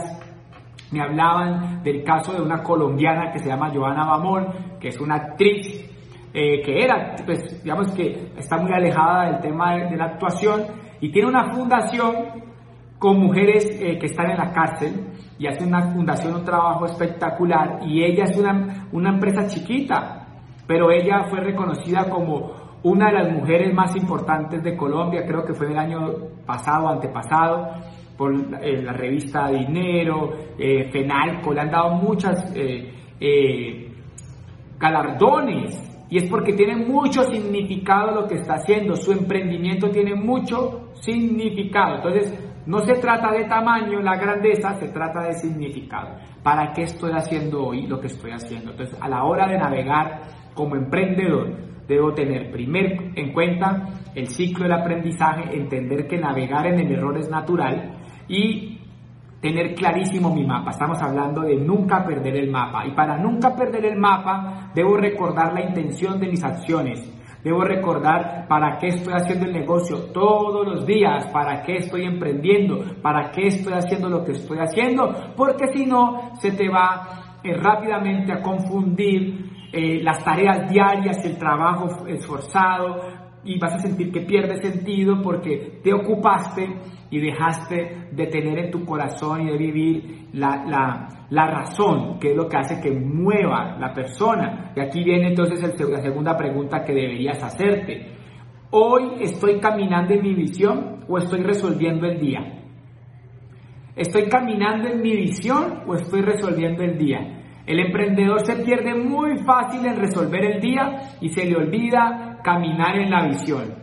me 0.92 1.02
hablaban 1.02 1.84
del 1.84 2.04
caso 2.04 2.34
de 2.34 2.42
una 2.42 2.64
colombiana 2.64 3.32
que 3.32 3.40
se 3.40 3.50
llama 3.50 3.72
Joana 3.74 4.06
Bamón, 4.06 4.48
que 4.80 4.90
es 4.90 5.02
una 5.02 5.16
actriz 5.16 5.84
eh, 6.34 6.62
que 6.62 6.84
era, 6.84 7.16
pues 7.26 7.64
digamos 7.64 7.92
que 7.94 8.32
está 8.38 8.58
muy 8.58 8.72
alejada 8.72 9.32
del 9.32 9.42
tema 9.42 9.76
de, 9.76 9.98
la 9.98 10.06
actuación 10.06 10.66
y 11.02 11.12
tiene 11.12 11.28
una 11.28 11.52
fundación 11.52 12.14
con 13.00 13.20
mujeres 13.20 13.66
eh, 13.80 13.98
que 14.00 14.08
están 14.08 14.32
en 14.32 14.38
la 14.38 14.52
cárcel 14.52 15.08
y 15.38 15.48
hace 15.48 15.66
una 15.66 15.94
fundación, 15.94 16.36
un 16.36 16.44
trabajo 16.44 16.86
espectacular. 16.86 17.80
Y 17.86 18.04
ella 18.04 18.24
es 18.24 18.38
una, 18.38 18.88
una 18.92 19.10
empresa 19.10 19.48
chiquita, 19.48 20.28
pero 20.66 20.92
ella 20.92 21.26
fue 21.30 21.40
reconocida 21.40 22.10
como 22.10 22.52
una 22.84 23.08
de 23.08 23.14
las 23.14 23.32
mujeres 23.32 23.74
más 23.74 23.96
importantes 23.96 24.64
de 24.64 24.78
Colombia, 24.78 25.26
creo 25.26 25.44
que 25.44 25.54
fue 25.54 25.68
el 25.68 25.78
año 25.78 26.14
pasado, 26.46 26.90
antepasado, 26.90 27.72
por 28.18 28.34
eh, 28.64 28.82
la 28.82 28.94
revista 28.94 29.50
Dinero, 29.50 30.34
eh, 30.58 30.90
FENALCO, 30.92 31.54
le 31.54 31.62
han 31.62 31.70
dado 31.70 31.96
muchas 31.96 32.52
eh, 32.56 32.94
eh, 33.20 33.92
galardones. 34.80 35.84
Y 36.10 36.18
es 36.18 36.30
porque 36.30 36.54
tiene 36.54 36.78
mucho 36.78 37.24
significado 37.24 38.12
lo 38.12 38.28
que 38.28 38.36
está 38.36 38.54
haciendo, 38.56 38.96
su 38.96 39.12
emprendimiento 39.12 39.90
tiene 39.90 40.16
mucho 40.16 40.94
significado. 40.94 41.96
Entonces, 41.98 42.47
no 42.68 42.82
se 42.82 42.96
trata 42.96 43.32
de 43.32 43.46
tamaño, 43.46 44.02
la 44.02 44.18
grandeza, 44.18 44.74
se 44.76 44.90
trata 44.90 45.22
de 45.24 45.34
significado. 45.34 46.18
¿Para 46.44 46.74
qué 46.74 46.84
estoy 46.84 47.12
haciendo 47.14 47.66
hoy 47.66 47.88
lo 47.88 48.00
que 48.00 48.08
estoy 48.08 48.32
haciendo? 48.32 48.72
Entonces, 48.72 48.98
a 49.02 49.08
la 49.08 49.24
hora 49.24 49.48
de 49.48 49.58
navegar 49.58 50.24
como 50.54 50.76
emprendedor, 50.76 51.56
debo 51.88 52.14
tener 52.14 52.52
primer 52.52 53.14
en 53.16 53.32
cuenta 53.32 53.88
el 54.14 54.28
ciclo 54.28 54.66
del 54.66 54.74
aprendizaje, 54.74 55.56
entender 55.56 56.08
que 56.08 56.18
navegar 56.18 56.68
en 56.68 56.80
el 56.80 56.92
error 56.92 57.18
es 57.18 57.30
natural 57.30 58.00
y 58.28 58.82
tener 59.40 59.74
clarísimo 59.74 60.34
mi 60.36 60.46
mapa. 60.46 60.72
Estamos 60.72 61.02
hablando 61.02 61.44
de 61.44 61.56
nunca 61.56 62.04
perder 62.04 62.36
el 62.36 62.52
mapa. 62.52 62.86
Y 62.86 62.92
para 62.92 63.18
nunca 63.18 63.56
perder 63.56 63.86
el 63.86 63.98
mapa, 63.98 64.72
debo 64.76 64.98
recordar 64.98 65.54
la 65.54 65.62
intención 65.62 66.20
de 66.20 66.28
mis 66.28 66.44
acciones. 66.44 67.17
Debo 67.44 67.64
recordar 67.64 68.48
para 68.48 68.78
qué 68.78 68.88
estoy 68.88 69.14
haciendo 69.14 69.46
el 69.46 69.54
negocio 69.54 70.12
todos 70.12 70.66
los 70.68 70.86
días, 70.86 71.28
para 71.28 71.62
qué 71.64 71.78
estoy 71.78 72.04
emprendiendo, 72.04 72.84
para 73.02 73.32
qué 73.32 73.48
estoy 73.48 73.74
haciendo 73.74 74.10
lo 74.10 74.24
que 74.24 74.34
estoy 74.34 74.58
haciendo, 74.60 75.34
porque 75.36 75.68
si 75.68 75.86
no, 75.86 76.32
se 76.40 76.52
te 76.52 76.68
va 76.68 77.38
eh, 77.44 77.54
rápidamente 77.54 78.34
a 78.34 78.42
confundir 78.42 79.52
eh, 79.72 80.02
las 80.02 80.24
tareas 80.24 80.70
diarias, 80.70 81.24
el 81.26 81.38
trabajo 81.38 82.08
esforzado 82.08 83.27
y 83.44 83.58
vas 83.60 83.76
a 83.76 83.80
sentir 83.80 84.12
que 84.12 84.22
pierde 84.22 84.62
sentido 84.62 85.22
porque 85.22 85.80
te 85.84 85.94
ocupaste 85.94 86.68
y 87.10 87.20
dejaste 87.20 88.10
de 88.12 88.28
tener 88.28 88.60
en 88.60 88.72
tu 88.72 88.84
corazón 88.84 89.42
y 89.42 89.52
de 89.52 89.58
vivir 89.58 90.28
la, 90.34 90.66
la, 90.66 91.26
la 91.30 91.48
razón, 91.48 92.20
que 92.20 92.32
es 92.32 92.36
lo 92.36 92.48
que 92.48 92.58
hace 92.58 92.82
que 92.82 92.92
mueva 92.92 93.78
la 93.80 93.94
persona. 93.94 94.74
Y 94.76 94.82
aquí 94.82 95.04
viene 95.04 95.30
entonces 95.30 95.64
el, 95.64 95.92
la 95.92 96.02
segunda 96.02 96.36
pregunta 96.36 96.84
que 96.84 96.94
deberías 96.94 97.42
hacerte. 97.42 98.18
¿Hoy 98.72 99.14
estoy 99.22 99.60
caminando 99.60 100.14
en 100.14 100.22
mi 100.22 100.34
visión 100.34 101.06
o 101.08 101.18
estoy 101.18 101.42
resolviendo 101.42 102.06
el 102.06 102.20
día? 102.20 102.58
¿Estoy 103.96 104.28
caminando 104.28 104.90
en 104.90 105.02
mi 105.02 105.16
visión 105.16 105.84
o 105.88 105.96
estoy 105.96 106.22
resolviendo 106.22 106.84
el 106.84 106.98
día? 106.98 107.38
El 107.66 107.80
emprendedor 107.80 108.46
se 108.46 108.64
pierde 108.64 108.96
muy 108.96 109.38
fácil 109.40 109.86
en 109.86 109.98
resolver 109.98 110.44
el 110.44 110.62
día 110.62 111.18
y 111.20 111.30
se 111.30 111.46
le 111.46 111.56
olvida 111.56 112.27
caminar 112.44 112.98
en 112.98 113.10
la 113.10 113.28
visión. 113.28 113.74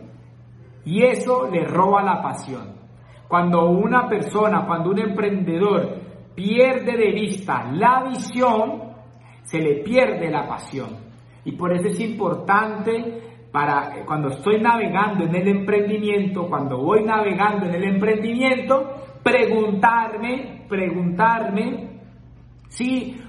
Y 0.85 1.03
eso 1.03 1.47
le 1.49 1.65
roba 1.65 2.03
la 2.03 2.21
pasión. 2.21 2.75
Cuando 3.27 3.69
una 3.69 4.07
persona, 4.07 4.65
cuando 4.67 4.91
un 4.91 4.99
emprendedor 4.99 5.99
pierde 6.35 6.97
de 6.97 7.11
vista 7.11 7.71
la 7.71 8.03
visión, 8.03 8.93
se 9.43 9.59
le 9.59 9.83
pierde 9.83 10.29
la 10.29 10.47
pasión. 10.47 10.89
Y 11.43 11.53
por 11.53 11.73
eso 11.73 11.87
es 11.87 11.99
importante 11.99 13.21
para 13.51 14.03
cuando 14.05 14.29
estoy 14.29 14.61
navegando 14.61 15.25
en 15.25 15.35
el 15.35 15.47
emprendimiento, 15.47 16.47
cuando 16.47 16.77
voy 16.77 17.03
navegando 17.03 17.65
en 17.65 17.75
el 17.75 17.83
emprendimiento, 17.83 18.91
preguntarme, 19.23 20.65
preguntarme 20.67 22.01
si 22.67 23.21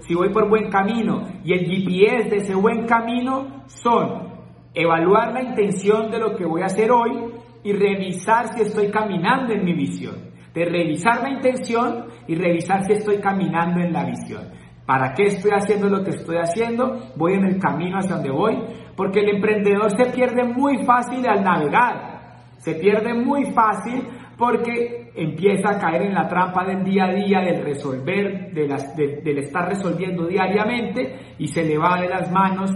si 0.00 0.14
voy 0.14 0.30
por 0.30 0.48
buen 0.48 0.70
camino 0.70 1.22
y 1.44 1.52
el 1.52 1.66
GPS 1.66 2.30
de 2.30 2.36
ese 2.36 2.54
buen 2.54 2.86
camino 2.86 3.64
son 3.66 4.29
evaluar 4.74 5.32
la 5.32 5.42
intención 5.42 6.10
de 6.10 6.18
lo 6.18 6.36
que 6.36 6.44
voy 6.44 6.62
a 6.62 6.66
hacer 6.66 6.90
hoy 6.90 7.32
y 7.62 7.72
revisar 7.72 8.54
si 8.54 8.62
estoy 8.62 8.90
caminando 8.90 9.52
en 9.52 9.64
mi 9.64 9.74
visión. 9.74 10.30
De 10.54 10.64
revisar 10.64 11.22
la 11.22 11.30
intención 11.30 12.06
y 12.26 12.34
revisar 12.34 12.84
si 12.84 12.92
estoy 12.92 13.18
caminando 13.18 13.80
en 13.80 13.92
la 13.92 14.04
visión. 14.04 14.50
¿Para 14.86 15.14
qué 15.14 15.24
estoy 15.24 15.52
haciendo 15.52 15.88
lo 15.88 16.02
que 16.02 16.10
estoy 16.10 16.36
haciendo? 16.38 16.98
¿Voy 17.16 17.34
en 17.34 17.44
el 17.44 17.58
camino 17.60 17.98
hacia 17.98 18.16
donde 18.16 18.30
voy? 18.30 18.58
Porque 18.96 19.20
el 19.20 19.36
emprendedor 19.36 19.90
se 19.96 20.06
pierde 20.06 20.42
muy 20.44 20.84
fácil 20.84 21.24
al 21.28 21.44
navegar. 21.44 22.10
Se 22.58 22.74
pierde 22.74 23.14
muy 23.14 23.52
fácil 23.52 24.02
porque 24.36 25.12
empieza 25.14 25.70
a 25.70 25.78
caer 25.78 26.02
en 26.02 26.14
la 26.14 26.26
trampa 26.26 26.64
del 26.64 26.82
día 26.82 27.04
a 27.04 27.14
día, 27.14 27.40
del 27.40 27.62
resolver, 27.62 28.52
de 28.52 29.20
del 29.22 29.38
estar 29.38 29.68
resolviendo 29.68 30.26
diariamente 30.26 31.36
y 31.38 31.46
se 31.46 31.62
le 31.62 31.78
va 31.78 32.00
de 32.00 32.08
las 32.08 32.32
manos 32.32 32.70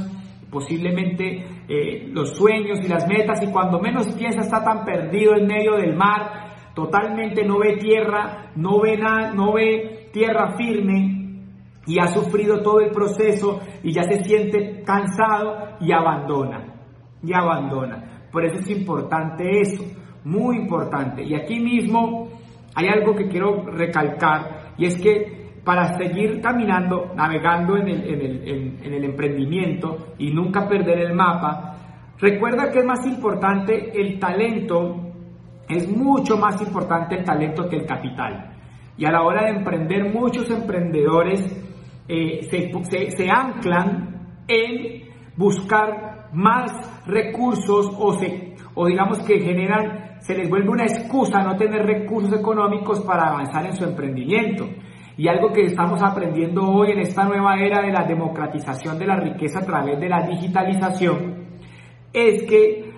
posiblemente 0.55 1.45
eh, 1.69 2.07
los 2.13 2.37
sueños 2.37 2.79
y 2.81 2.89
las 2.89 3.09
metas 3.09 3.43
y 3.43 3.51
cuando 3.51 3.81
menos 3.81 4.13
piensa 4.13 4.43
está 4.43 4.63
tan 4.63 4.85
perdido 4.85 5.35
en 5.35 5.49
medio 5.49 5.75
del 5.75 5.97
mar, 5.97 6.71
totalmente 6.77 7.45
no 7.45 7.59
ve 7.59 7.77
tierra, 7.77 8.53
no 8.55 8.81
ve 8.81 8.97
nada, 8.97 9.35
no 9.35 9.55
ve 9.55 10.11
tierra 10.13 10.55
firme 10.57 11.41
y 11.87 11.99
ha 11.99 12.07
sufrido 12.07 12.63
todo 12.63 12.81
el 12.81 12.93
proceso 12.93 13.61
y 13.83 13.93
ya 13.93 14.05
se 14.05 14.23
siente 14.23 14.85
cansado 14.85 15.77
y 15.81 15.93
abandona, 15.93 16.73
y 17.21 17.35
abandona. 17.35 18.29
Por 18.31 18.45
eso 18.45 18.61
es 18.61 18.71
importante 18.71 19.61
eso 19.61 19.83
muy 20.25 20.57
importante. 20.57 21.25
Y 21.25 21.35
aquí 21.35 21.59
mismo 21.59 22.29
hay 22.77 22.87
algo 22.87 23.17
que 23.17 23.27
quiero 23.27 23.65
recalcar 23.67 24.73
y 24.79 24.87
es 24.87 25.01
que 25.01 25.44
para 25.65 25.97
seguir 25.97 26.41
caminando, 26.41 27.13
navegando 27.15 27.77
en 27.77 27.89
el, 27.89 28.49
en 28.85 28.93
el, 28.93 29.05
emprendimiento 29.05 30.15
y 30.19 30.31
nunca 30.31 30.69
perder 30.69 30.99
el 30.99 31.15
mapa, 31.15 31.77
recuerda 32.19 32.71
que 32.71 32.81
es 32.81 32.85
más 32.85 33.07
importante 33.07 33.99
el 33.99 34.19
talento, 34.19 35.13
es 35.69 35.89
mucho 35.89 36.37
más 36.37 36.61
importante 36.61 37.17
el 37.17 37.25
talento 37.25 37.69
que 37.69 37.77
el 37.77 37.87
capital. 37.87 38.53
Y 38.97 39.07
a 39.07 39.11
la 39.11 39.23
hora 39.23 39.45
de 39.45 39.59
emprender, 39.59 40.13
muchos 40.13 40.51
emprendedores 40.51 41.41
eh, 42.07 42.43
se, 42.51 42.71
se, 42.85 43.11
se 43.11 43.31
anclan 43.31 44.45
en 44.47 45.09
buscar 45.37 46.29
más 46.35 46.73
recursos 47.07 47.91
o, 47.99 48.13
se, 48.13 48.55
o 48.75 48.87
digamos 48.87 49.21
que 49.21 49.41
generan 49.41 50.05
se 50.21 50.35
les 50.35 50.49
vuelve 50.49 50.71
una 50.71 50.85
excusa 50.85 51.43
no 51.43 51.55
tener 51.57 51.85
recursos 51.85 52.33
económicos 52.33 53.01
para 53.01 53.29
avanzar 53.29 53.67
en 53.67 53.77
su 53.77 53.85
emprendimiento. 53.85 54.67
Y 55.17 55.29
algo 55.29 55.53
que 55.53 55.63
estamos 55.63 56.03
aprendiendo 56.03 56.63
hoy 56.63 56.91
en 56.93 57.01
esta 57.01 57.25
nueva 57.25 57.57
era 57.57 57.83
de 57.83 57.93
la 57.93 58.05
democratización 58.05 58.99
de 58.99 59.07
la 59.07 59.17
riqueza 59.17 59.61
a 59.61 59.67
través 59.67 60.01
de 60.01 60.09
la 60.09 60.27
digitalización 60.27 61.45
es 62.15 62.45
que 62.45 62.95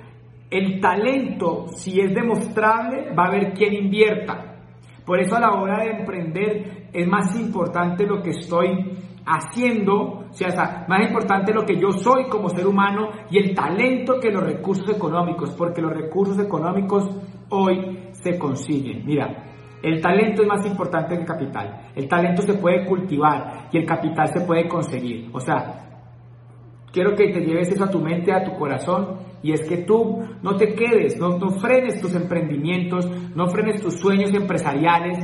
el 0.50 0.78
talento, 0.80 1.68
si 1.68 1.99
es 2.00 2.14
demostrable, 2.14 3.12
va 3.14 3.25
a 3.25 3.28
haber 3.28 3.52
quien 3.54 3.73
invierta. 3.75 4.58
Por 5.04 5.18
eso 5.18 5.37
a 5.37 5.40
la 5.40 5.52
hora 5.52 5.78
de 5.78 6.00
emprender 6.00 6.88
es 6.92 7.08
más 7.08 7.35
importante 7.40 8.06
lo 8.06 8.23
que 8.23 8.30
estoy 8.30 8.92
haciendo, 9.25 10.26
o 10.28 10.32
sea, 10.32 10.85
más 10.88 11.08
importante 11.08 11.52
lo 11.52 11.64
que 11.64 11.80
yo 11.80 11.90
soy 11.90 12.28
como 12.28 12.49
ser 12.50 12.66
humano 12.66 13.08
y 13.30 13.38
el 13.38 13.54
talento 13.54 14.20
que 14.20 14.30
los 14.30 14.44
recursos 14.44 14.88
económicos, 14.94 15.50
porque 15.56 15.80
los 15.80 15.92
recursos 15.92 16.38
económicos 16.38 17.08
hoy 17.49 18.11
se 18.12 18.38
consiguen. 18.38 19.04
Mira, 19.04 19.45
el 19.83 20.00
talento 20.00 20.42
es 20.42 20.49
más 20.49 20.66
importante 20.66 21.14
que 21.14 21.21
el 21.21 21.26
capital. 21.26 21.90
El 21.95 22.09
talento 22.09 22.42
se 22.42 22.54
puede 22.54 22.85
cultivar 22.85 23.68
y 23.73 23.78
el 23.78 23.87
capital 23.87 24.28
se 24.28 24.40
puede 24.40 24.68
conseguir. 24.68 25.28
O 25.33 25.40
sea, 25.40 25.87
quiero 26.92 27.14
que 27.14 27.33
te 27.33 27.40
lleves 27.40 27.71
eso 27.71 27.85
a 27.85 27.90
tu 27.90 28.00
mente, 28.00 28.33
a 28.33 28.45
tu 28.45 28.52
corazón, 28.56 29.18
y 29.42 29.52
es 29.52 29.68
que 29.68 29.78
tú 29.78 30.25
no 30.42 30.56
te 30.56 30.75
quedes, 30.75 31.18
no, 31.18 31.38
no 31.38 31.50
frenes 31.50 32.00
tus 32.00 32.14
emprendimientos, 32.14 33.06
no 33.35 33.47
frenes 33.49 33.80
tus 33.80 33.95
sueños 33.95 34.33
empresariales 34.35 35.18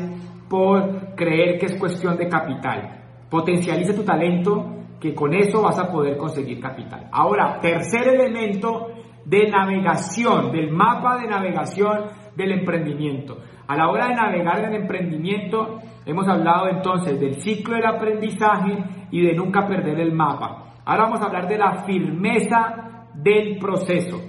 por 0.49 1.15
creer 1.15 1.59
que 1.59 1.67
es 1.67 1.77
cuestión 1.77 2.17
de 2.17 2.29
capital. 2.29 3.01
Potencializa 3.31 3.95
tu 3.95 4.05
talento, 4.05 4.83
que 5.01 5.15
con 5.15 5.35
eso 5.35 5.63
vas 5.63 5.79
a 5.81 5.91
poder 5.91 6.17
conseguir 6.17 6.61
capital. 6.61 7.09
Ahora, 7.11 7.59
tercer 7.61 8.07
elemento 8.07 8.89
de 9.25 9.49
navegación, 9.49 10.53
del 10.53 10.71
mapa 10.71 11.19
de 11.19 11.29
navegación 11.29 12.11
del 12.37 12.53
emprendimiento. 12.53 13.39
A 13.67 13.77
la 13.77 13.89
hora 13.89 14.09
de 14.09 14.15
navegar 14.15 14.59
en 14.59 14.75
el 14.75 14.83
emprendimiento, 14.83 15.79
hemos 16.05 16.27
hablado 16.29 16.69
entonces 16.69 17.19
del 17.21 17.37
ciclo 17.37 17.77
del 17.77 17.87
aprendizaje 17.87 18.79
y 19.11 19.23
de 19.23 19.35
nunca 19.35 19.67
perder 19.67 20.01
el 20.01 20.13
mapa. 20.13 20.75
Ahora 20.85 21.05
vamos 21.05 21.21
a 21.21 21.27
hablar 21.27 21.49
de 21.49 21.59
la 21.59 21.85
firmeza 21.85 23.07
del 23.15 23.59
proceso. 23.59 24.21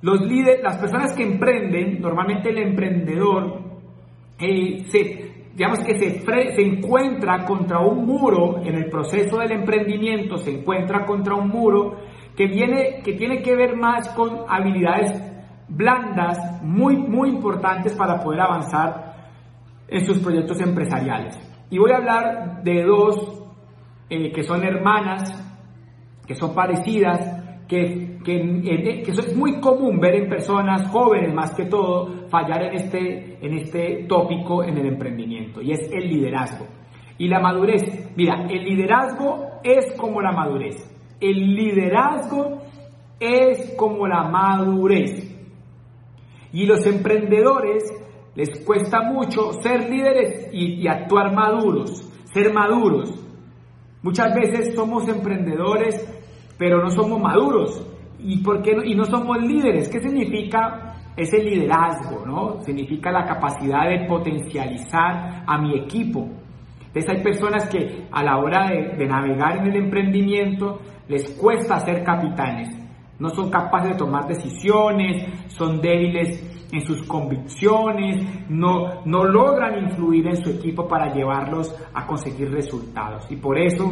Los 0.00 0.20
líderes, 0.22 0.62
las 0.62 0.78
personas 0.78 1.14
que 1.14 1.24
emprenden, 1.24 2.00
normalmente 2.00 2.50
el 2.50 2.58
emprendedor 2.58 3.60
eh, 4.38 4.84
se, 4.86 5.50
digamos 5.54 5.80
que 5.80 5.98
se, 5.98 6.20
se 6.20 6.62
encuentra 6.62 7.44
contra 7.44 7.80
un 7.80 8.06
muro 8.06 8.58
en 8.62 8.76
el 8.76 8.88
proceso 8.88 9.38
del 9.38 9.52
emprendimiento, 9.52 10.38
se 10.38 10.60
encuentra 10.60 11.04
contra 11.04 11.34
un 11.34 11.48
muro 11.48 11.96
que, 12.38 12.46
viene, 12.46 13.02
que 13.02 13.14
tiene 13.14 13.42
que 13.42 13.56
ver 13.56 13.76
más 13.76 14.10
con 14.10 14.44
habilidades 14.48 15.10
blandas 15.68 16.62
muy, 16.62 16.96
muy 16.96 17.30
importantes 17.30 17.94
para 17.94 18.20
poder 18.20 18.42
avanzar 18.42 19.16
en 19.88 20.04
sus 20.06 20.20
proyectos 20.20 20.60
empresariales. 20.60 21.36
Y 21.68 21.78
voy 21.78 21.90
a 21.90 21.96
hablar 21.96 22.62
de 22.62 22.84
dos 22.84 23.42
eh, 24.08 24.30
que 24.30 24.44
son 24.44 24.62
hermanas, 24.64 25.34
que 26.28 26.36
son 26.36 26.54
parecidas, 26.54 27.66
que, 27.66 28.20
que, 28.24 29.02
que, 29.02 29.10
eso 29.10 29.20
es 29.20 29.36
muy 29.36 29.58
común 29.60 29.98
ver 29.98 30.14
en 30.14 30.28
personas 30.28 30.88
jóvenes 30.90 31.34
más 31.34 31.52
que 31.56 31.64
todo 31.64 32.28
fallar 32.28 32.62
en 32.62 32.74
este, 32.74 33.44
en 33.44 33.52
este 33.54 34.06
tópico 34.08 34.62
en 34.62 34.78
el 34.78 34.86
emprendimiento 34.86 35.60
y 35.60 35.72
es 35.72 35.90
el 35.90 36.08
liderazgo. 36.08 36.66
Y 37.18 37.26
la 37.26 37.40
madurez, 37.40 38.12
mira, 38.14 38.46
el 38.48 38.62
liderazgo 38.62 39.44
es 39.64 39.92
como 39.98 40.22
la 40.22 40.30
madurez. 40.30 40.97
El 41.20 41.54
liderazgo 41.54 42.62
es 43.18 43.74
como 43.76 44.06
la 44.06 44.24
madurez. 44.24 45.24
Y 46.52 46.66
los 46.66 46.86
emprendedores 46.86 47.84
les 48.34 48.64
cuesta 48.64 49.02
mucho 49.02 49.52
ser 49.62 49.90
líderes 49.90 50.48
y, 50.52 50.86
actuar 50.86 51.34
maduros, 51.34 52.08
ser 52.32 52.52
maduros. 52.52 53.24
Muchas 54.02 54.34
veces 54.34 54.74
somos 54.74 55.08
emprendedores 55.08 56.06
pero 56.58 56.82
no 56.82 56.90
somos 56.90 57.20
maduros. 57.20 57.86
¿Y, 58.18 58.38
por 58.42 58.60
qué 58.62 58.74
no, 58.74 58.82
y 58.84 58.94
no 58.94 59.04
somos 59.04 59.40
líderes? 59.40 59.88
¿Qué 59.88 60.00
significa 60.00 60.96
ese 61.16 61.38
liderazgo? 61.38 62.26
¿no? 62.26 62.60
Significa 62.62 63.12
la 63.12 63.24
capacidad 63.24 63.88
de 63.88 64.06
potencializar 64.06 65.44
a 65.46 65.58
mi 65.58 65.78
equipo. 65.78 66.28
Entonces 66.88 67.08
hay 67.08 67.22
personas 67.22 67.68
que 67.68 68.08
a 68.10 68.24
la 68.24 68.38
hora 68.38 68.68
de 68.70 69.06
navegar 69.06 69.58
en 69.58 69.66
el 69.68 69.76
emprendimiento 69.76 70.80
les 71.08 71.30
cuesta 71.30 71.80
ser 71.80 72.04
capitanes. 72.04 72.76
No 73.18 73.30
son 73.30 73.50
capaces 73.50 73.90
de 73.90 73.96
tomar 73.96 74.28
decisiones, 74.28 75.48
son 75.48 75.80
débiles 75.80 76.68
en 76.70 76.80
sus 76.82 77.02
convicciones, 77.04 78.48
no, 78.48 79.04
no 79.04 79.24
logran 79.24 79.84
influir 79.84 80.26
en 80.28 80.36
su 80.36 80.50
equipo 80.50 80.86
para 80.86 81.12
llevarlos 81.12 81.74
a 81.94 82.06
conseguir 82.06 82.50
resultados. 82.50 83.26
Y 83.30 83.36
por 83.36 83.58
eso 83.58 83.90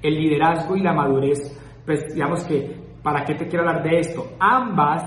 el 0.00 0.14
liderazgo 0.14 0.76
y 0.76 0.82
la 0.82 0.92
madurez, 0.92 1.38
pues 1.84 2.14
digamos 2.14 2.44
que, 2.44 2.80
¿para 3.02 3.24
qué 3.24 3.34
te 3.34 3.48
quiero 3.48 3.68
hablar 3.68 3.82
de 3.82 3.98
esto? 3.98 4.36
Ambas, 4.38 5.02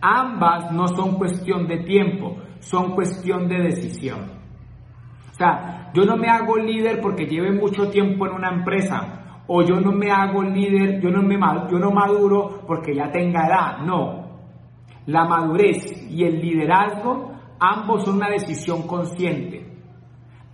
ambas 0.00 0.72
no 0.72 0.88
son 0.88 1.16
cuestión 1.16 1.66
de 1.66 1.78
tiempo, 1.78 2.36
son 2.58 2.94
cuestión 2.94 3.48
de 3.48 3.62
decisión. 3.62 4.32
O 5.30 5.34
sea, 5.34 5.90
yo 5.94 6.04
no 6.04 6.16
me 6.16 6.28
hago 6.28 6.56
líder 6.56 7.00
porque 7.00 7.26
lleve 7.26 7.52
mucho 7.52 7.88
tiempo 7.88 8.26
en 8.26 8.34
una 8.34 8.50
empresa, 8.50 9.23
o 9.46 9.62
yo 9.62 9.80
no 9.80 9.92
me 9.92 10.10
hago 10.10 10.42
líder, 10.42 11.00
yo 11.00 11.10
no, 11.10 11.22
me, 11.22 11.36
yo 11.70 11.78
no 11.78 11.90
maduro 11.90 12.62
porque 12.66 12.94
ya 12.94 13.10
tenga 13.10 13.46
edad, 13.46 13.78
no. 13.84 14.24
La 15.06 15.24
madurez 15.24 16.08
y 16.10 16.24
el 16.24 16.40
liderazgo, 16.40 17.32
ambos 17.60 18.04
son 18.04 18.16
una 18.16 18.30
decisión 18.30 18.86
consciente. 18.86 19.66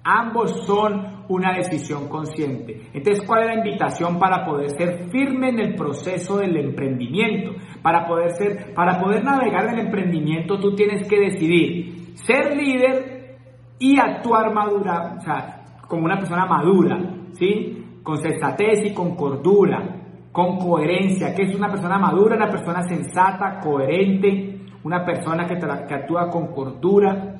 Ambos 0.02 0.66
son 0.66 1.24
una 1.28 1.54
decisión 1.54 2.08
consciente. 2.08 2.88
Entonces, 2.92 3.24
¿cuál 3.26 3.42
es 3.42 3.46
la 3.46 3.54
invitación 3.56 4.18
para 4.18 4.44
poder 4.44 4.70
ser 4.70 5.10
firme 5.10 5.50
en 5.50 5.60
el 5.60 5.74
proceso 5.76 6.38
del 6.38 6.56
emprendimiento? 6.56 7.52
Para 7.82 8.06
poder 8.06 8.30
ser, 8.32 8.74
para 8.74 8.98
poder 8.98 9.22
navegar 9.22 9.66
en 9.66 9.78
el 9.78 9.86
emprendimiento, 9.86 10.58
tú 10.58 10.74
tienes 10.74 11.06
que 11.06 11.20
decidir 11.20 12.14
ser 12.14 12.56
líder 12.56 13.36
y 13.78 13.98
actuar 13.98 14.52
madura, 14.52 15.16
o 15.18 15.20
sea, 15.20 15.62
como 15.86 16.04
una 16.04 16.18
persona 16.18 16.46
madura, 16.46 16.98
¿sí? 17.32 17.79
Con 18.02 18.18
sensatez 18.18 18.86
y 18.86 18.94
con 18.94 19.14
cordura, 19.14 20.00
con 20.32 20.58
coherencia. 20.58 21.34
que 21.34 21.42
es 21.42 21.54
una 21.54 21.68
persona 21.68 21.98
madura? 21.98 22.36
Una 22.36 22.50
persona 22.50 22.82
sensata, 22.82 23.60
coherente, 23.60 24.60
una 24.84 25.04
persona 25.04 25.46
que, 25.46 25.54
actúa 25.94 26.28
con 26.30 26.48
cordura, 26.48 27.36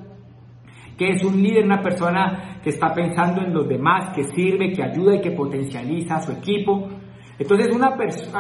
que 0.97 1.09
es 1.09 1.25
un 1.25 1.43
líder, 1.43 1.65
una 1.65 1.81
persona 1.81 2.61
que 2.63 2.71
está 2.71 2.93
pensando 2.93 3.43
en 3.43 3.55
los 3.55 3.67
demás, 3.67 4.15
que 4.15 4.25
sirve, 4.25 4.73
que 4.73 4.83
ayuda 4.83 5.17
y 5.17 5.21
que 5.21 5.31
potencializa 5.31 6.17
a 6.17 6.21
su 6.21 6.33
equipo. 6.33 6.89
Entonces, 7.39 7.75
una 7.75 7.97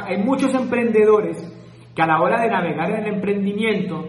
hay 0.07 0.23
muchos 0.23 0.55
emprendedores 0.55 1.57
que 1.95 2.03
a 2.03 2.07
la 2.07 2.21
hora 2.21 2.43
de 2.43 2.51
navegar 2.51 2.91
en 2.91 3.07
el 3.07 3.15
emprendimiento 3.15 4.07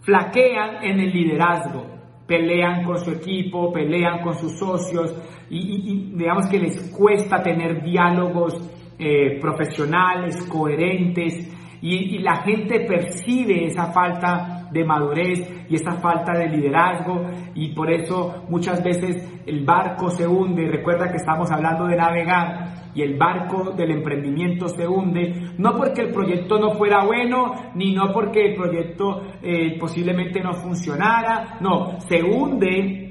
flaquean 0.00 0.82
en 0.82 0.98
el 0.98 1.12
liderazgo, 1.12 1.99
pelean 2.30 2.84
con 2.84 2.96
su 2.96 3.10
equipo, 3.10 3.72
pelean 3.72 4.22
con 4.22 4.36
sus 4.36 4.56
socios 4.56 5.12
y, 5.50 6.12
digamos 6.14 6.46
que 6.46 6.60
les 6.60 6.92
cuesta 6.92 7.42
tener 7.42 7.82
diálogos 7.82 8.54
eh, 9.00 9.40
profesionales, 9.40 10.36
coherentes 10.48 11.50
y, 11.82 12.18
la 12.18 12.42
gente 12.42 12.80
percibe 12.80 13.66
esa 13.66 13.92
falta 13.92 14.68
de 14.70 14.84
madurez 14.84 15.66
y 15.68 15.76
esa 15.76 15.92
falta 15.94 16.32
de 16.34 16.48
liderazgo. 16.48 17.26
Y 17.54 17.72
por 17.74 17.90
eso 17.90 18.44
muchas 18.48 18.82
veces 18.82 19.26
el 19.46 19.64
barco 19.64 20.10
se 20.10 20.26
hunde. 20.26 20.68
Recuerda 20.68 21.10
que 21.10 21.16
estamos 21.16 21.50
hablando 21.50 21.86
de 21.86 21.96
navegar 21.96 22.80
y 22.94 23.02
el 23.02 23.16
barco 23.16 23.70
del 23.70 23.92
emprendimiento 23.92 24.68
se 24.68 24.86
hunde, 24.86 25.52
no 25.58 25.76
porque 25.76 26.02
el 26.02 26.12
proyecto 26.12 26.58
no 26.58 26.72
fuera 26.72 27.04
bueno, 27.04 27.52
ni 27.74 27.94
no 27.94 28.12
porque 28.12 28.46
el 28.46 28.56
proyecto 28.56 29.22
eh, 29.42 29.78
posiblemente 29.78 30.40
no 30.40 30.54
funcionara, 30.54 31.58
no, 31.60 32.00
se 32.00 32.22
hunde. 32.22 33.06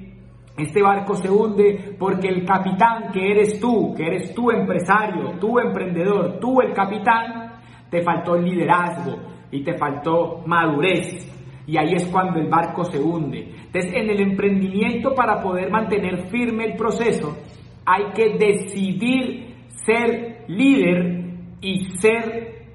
Este 0.57 0.81
barco 0.81 1.15
se 1.15 1.29
hunde 1.29 1.95
porque 1.97 2.27
el 2.27 2.43
capitán 2.43 3.11
que 3.13 3.31
eres 3.31 3.61
tú, 3.61 3.93
que 3.95 4.05
eres 4.07 4.33
tú 4.33 4.51
empresario, 4.51 5.37
tú 5.39 5.57
emprendedor, 5.57 6.37
tú 6.41 6.59
el 6.59 6.73
capitán, 6.73 7.48
te 7.89 8.01
faltó 8.01 8.35
liderazgo 8.37 9.17
y 9.51 9.63
te 9.63 9.77
faltó 9.77 10.43
madurez 10.45 11.29
y 11.69 11.77
ahí 11.77 11.93
es 11.93 12.07
cuando 12.07 12.39
el 12.39 12.49
barco 12.49 12.83
se 12.83 12.99
hunde. 12.99 13.53
Entonces, 13.67 13.93
en 13.93 14.09
el 14.09 14.19
emprendimiento, 14.21 15.13
para 15.13 15.39
poder 15.39 15.69
mantener 15.69 16.27
firme 16.29 16.65
el 16.65 16.75
proceso, 16.75 17.37
hay 17.85 18.05
que 18.15 18.37
decidir 18.39 19.55
ser 19.85 20.45
líder 20.47 21.35
y 21.61 21.85
ser 21.99 22.65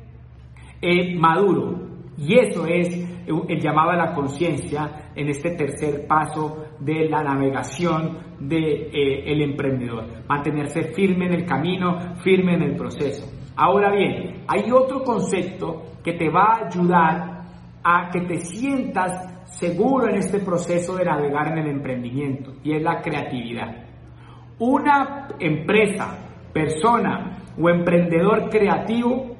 eh, 0.80 1.16
maduro. 1.16 1.88
Y 2.16 2.38
eso 2.38 2.66
es 2.66 3.04
el 3.26 3.60
llamado 3.60 3.90
a 3.90 3.96
la 3.96 4.14
conciencia 4.14 5.10
en 5.16 5.28
este 5.28 5.56
tercer 5.56 6.06
paso 6.06 6.64
de 6.78 7.08
la 7.08 7.24
navegación 7.24 8.18
del 8.38 8.90
de, 8.90 8.90
eh, 8.92 9.42
emprendedor. 9.42 10.24
Mantenerse 10.28 10.92
firme 10.92 11.26
en 11.26 11.34
el 11.34 11.44
camino, 11.44 12.16
firme 12.22 12.54
en 12.54 12.62
el 12.62 12.76
proceso. 12.76 13.43
Ahora 13.56 13.92
bien, 13.92 14.44
hay 14.48 14.70
otro 14.72 15.02
concepto 15.02 15.82
que 16.02 16.14
te 16.14 16.28
va 16.28 16.54
a 16.54 16.66
ayudar 16.66 17.44
a 17.84 18.10
que 18.10 18.22
te 18.22 18.38
sientas 18.38 19.46
seguro 19.46 20.08
en 20.08 20.16
este 20.16 20.40
proceso 20.40 20.96
de 20.96 21.04
navegar 21.04 21.52
en 21.52 21.58
el 21.58 21.68
emprendimiento 21.68 22.54
y 22.64 22.72
es 22.72 22.82
la 22.82 23.00
creatividad. 23.00 23.84
Una 24.58 25.28
empresa, 25.38 26.18
persona 26.52 27.38
o 27.60 27.68
emprendedor 27.68 28.48
creativo 28.48 29.36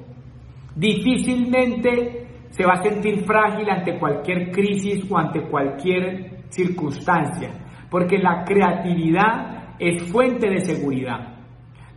difícilmente 0.77 2.27
se 2.50 2.64
va 2.64 2.74
a 2.74 2.83
sentir 2.83 3.24
frágil 3.24 3.68
ante 3.68 3.98
cualquier 3.98 4.53
crisis 4.53 5.11
o 5.11 5.18
ante 5.18 5.42
cualquier 5.48 6.44
circunstancia, 6.50 7.50
porque 7.90 8.18
la 8.18 8.44
creatividad 8.44 9.74
es 9.79 10.03
fuente 10.12 10.48
de 10.48 10.61
seguridad. 10.61 11.34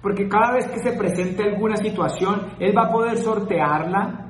Porque 0.01 0.27
cada 0.27 0.53
vez 0.53 0.67
que 0.67 0.79
se 0.79 0.97
presente 0.97 1.43
alguna 1.43 1.75
situación, 1.77 2.53
él 2.59 2.77
va 2.77 2.87
a 2.87 2.91
poder 2.91 3.17
sortearla 3.17 4.27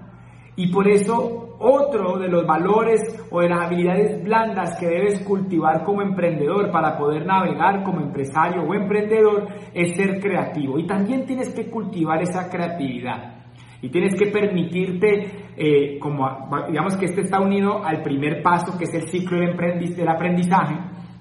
y 0.56 0.72
por 0.72 0.88
eso 0.88 1.56
otro 1.60 2.18
de 2.18 2.28
los 2.28 2.46
valores 2.46 3.02
o 3.30 3.42
de 3.42 3.50
las 3.50 3.66
habilidades 3.66 4.24
blandas 4.24 4.78
que 4.80 4.88
debes 4.88 5.20
cultivar 5.22 5.84
como 5.84 6.02
emprendedor 6.02 6.72
para 6.72 6.98
poder 6.98 7.26
navegar 7.26 7.84
como 7.84 8.02
empresario 8.02 8.64
o 8.64 8.74
emprendedor 8.74 9.48
es 9.74 9.96
ser 9.96 10.20
creativo. 10.20 10.80
Y 10.80 10.88
también 10.88 11.26
tienes 11.26 11.54
que 11.54 11.70
cultivar 11.70 12.22
esa 12.22 12.50
creatividad. 12.50 13.36
Y 13.82 13.90
tienes 13.90 14.16
que 14.16 14.28
permitirte, 14.28 15.52
eh, 15.56 16.00
como 16.00 16.28
digamos 16.68 16.98
que 16.98 17.06
este 17.06 17.22
está 17.22 17.40
unido 17.40 17.84
al 17.86 18.02
primer 18.02 18.42
paso, 18.42 18.78
que 18.78 18.86
es 18.86 18.94
el 18.96 19.08
ciclo 19.08 19.38
del 19.40 20.10
aprendizaje, 20.10 20.76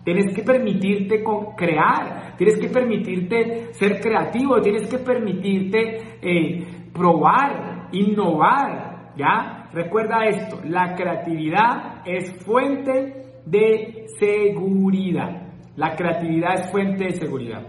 tienes 0.07 0.33
que 0.33 0.43
permitirte 0.45 1.25
crear, 1.57 2.37
tienes 2.37 2.61
que 2.61 2.69
permitirte 2.69 3.75
ser 3.75 4.01
creativo, 4.01 4.61
tienes 4.61 4.87
que 4.87 4.99
permitirte 4.99 6.19
eh, 6.23 6.65
probar, 6.93 7.89
innovar, 7.91 9.15
¿ya? 9.17 9.69
Recuerda 9.73 10.25
esto, 10.27 10.61
la 10.65 10.95
creatividad 10.95 12.03
es 12.07 12.33
fuente 12.45 13.41
de 13.47 14.05
seguridad. 14.21 15.49
La 15.75 15.97
creatividad 15.97 16.55
es 16.55 16.71
fuente 16.71 17.07
de 17.07 17.11
seguridad. 17.11 17.67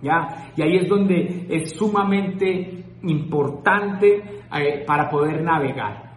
¿Ya? 0.00 0.52
Y 0.56 0.62
ahí 0.62 0.76
es 0.76 0.88
donde 0.88 1.46
es 1.48 1.72
sumamente 1.72 2.84
importante 3.02 4.22
eh, 4.56 4.84
para 4.86 5.08
poder 5.08 5.42
navegar. 5.42 6.13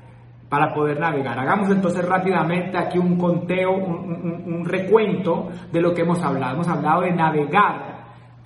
Para 0.49 0.73
poder 0.73 0.99
navegar. 0.99 1.38
Hagamos 1.38 1.69
entonces 1.69 2.07
rápidamente 2.07 2.77
aquí 2.77 2.97
un 2.97 3.17
conteo, 3.17 3.71
un, 3.71 4.63
recuento 4.63 5.49
de 5.71 5.81
lo 5.81 5.93
que 5.93 6.01
hemos 6.01 6.23
hablado. 6.23 6.55
Hemos 6.55 6.67
hablado 6.67 7.01
de 7.01 7.12
navegar 7.12 7.97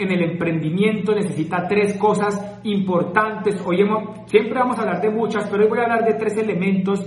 en 0.02 0.12
el 0.12 0.24
emprendimiento 0.24 1.14
necesita 1.14 1.68
tres 1.68 1.98
cosas 1.98 2.60
importantes. 2.64 3.62
Hoy 3.66 3.88
siempre 4.26 4.60
vamos 4.60 4.78
a 4.80 4.82
hablar 4.82 5.02
de 5.02 5.12
muchas, 5.12 5.48
pero 5.48 5.64
hoy 5.64 5.70
voy 5.70 5.80
a 5.80 5.84
hablar 5.84 6.06
de 6.06 6.16
tres 6.16 6.38
elementos 6.38 7.06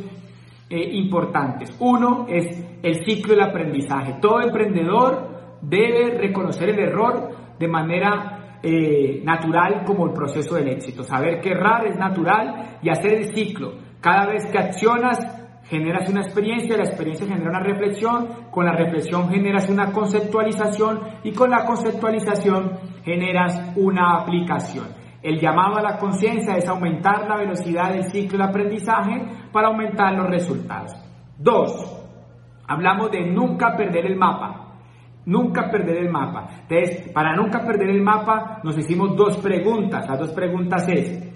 eh, 0.71 0.91
importantes. 0.93 1.77
Uno 1.81 2.27
es 2.29 2.65
el 2.83 3.05
ciclo 3.05 3.35
del 3.35 3.43
aprendizaje. 3.43 4.15
Todo 4.21 4.41
emprendedor 4.41 5.59
debe 5.61 6.17
reconocer 6.19 6.71
el 6.71 6.79
error 6.79 7.31
de 7.59 7.69
manera 7.69 8.59
eh, 8.63 9.21
natural 9.25 9.83
como 9.85 10.07
el 10.07 10.13
proceso 10.13 10.55
del 10.55 10.69
éxito. 10.69 11.03
Saber 11.03 11.41
que 11.41 11.51
errar 11.51 11.87
es 11.87 11.99
natural 11.99 12.79
y 12.81 12.91
hacer 12.91 13.15
el 13.15 13.35
ciclo. 13.35 13.73
Cada 14.05 14.27
vez 14.27 14.45
que 14.53 14.59
accionas, 14.59 15.19
generas 15.65 16.11
una 16.11 16.21
experiencia, 16.21 16.77
la 16.77 16.83
experiencia 16.83 17.27
genera 17.27 17.49
una 17.49 17.61
reflexión, 17.61 18.51
con 18.51 18.67
la 18.67 18.73
reflexión 18.73 19.31
generas 19.31 19.71
una 19.71 19.93
conceptualización 19.93 21.01
y 21.23 21.33
con 21.33 21.49
la 21.49 21.65
conceptualización 21.65 22.73
generas 23.03 23.73
una 23.77 24.19
aplicación. 24.21 24.89
El 25.23 25.41
llamado 25.41 25.79
a 25.79 25.83
la 25.83 25.97
conciencia 25.97 26.55
es 26.55 26.69
aumentar 26.69 27.27
la 27.27 27.39
velocidad 27.39 27.95
del 27.95 28.05
ciclo 28.05 28.37
de 28.37 28.45
aprendizaje 28.45 29.27
para 29.51 29.69
aumentar 29.69 30.13
los 30.13 30.29
resultados. 30.29 30.93
Dos, 31.39 31.73
hablamos 32.69 33.11
de 33.11 33.25
nunca 33.33 33.75
perder 33.75 34.05
el 34.05 34.17
mapa. 34.17 34.75
Nunca 35.25 35.71
perder 35.71 35.97
el 35.97 36.11
mapa. 36.11 36.47
Entonces, 36.69 37.11
para 37.11 37.35
nunca 37.35 37.65
perder 37.65 37.89
el 37.89 38.03
mapa, 38.03 38.61
nos 38.65 38.77
hicimos 38.77 39.17
dos 39.17 39.39
preguntas. 39.39 40.07
Las 40.07 40.19
dos 40.19 40.33
preguntas 40.33 40.87
es, 40.91 41.34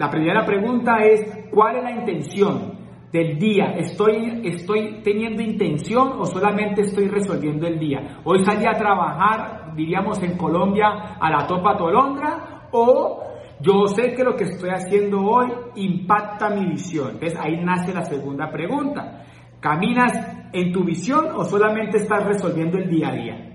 la 0.00 0.08
primera 0.08 0.46
pregunta 0.46 0.96
es, 1.04 1.50
¿cuál 1.50 1.76
es 1.76 1.82
la 1.82 1.90
intención 1.90 2.72
del 3.12 3.38
día? 3.38 3.74
¿Estoy, 3.76 4.40
estoy 4.44 5.02
teniendo 5.02 5.42
intención 5.42 6.12
o 6.18 6.24
solamente 6.24 6.80
estoy 6.80 7.06
resolviendo 7.06 7.66
el 7.66 7.78
día? 7.78 8.22
Hoy 8.24 8.42
salí 8.42 8.64
a 8.64 8.78
trabajar, 8.78 9.74
diríamos 9.76 10.22
en 10.22 10.38
Colombia, 10.38 11.18
a 11.20 11.30
la 11.30 11.46
topa 11.46 11.76
tolondra 11.76 12.68
o 12.72 13.24
yo 13.60 13.88
sé 13.88 14.14
que 14.14 14.24
lo 14.24 14.36
que 14.36 14.44
estoy 14.44 14.70
haciendo 14.70 15.20
hoy 15.20 15.48
impacta 15.74 16.48
mi 16.48 16.64
visión. 16.64 17.10
Entonces 17.10 17.38
ahí 17.38 17.62
nace 17.62 17.92
la 17.92 18.06
segunda 18.06 18.50
pregunta. 18.50 19.26
¿Caminas 19.60 20.14
en 20.54 20.72
tu 20.72 20.82
visión 20.82 21.26
o 21.34 21.44
solamente 21.44 21.98
estás 21.98 22.24
resolviendo 22.24 22.78
el 22.78 22.88
día 22.88 23.08
a 23.08 23.12
día? 23.12 23.49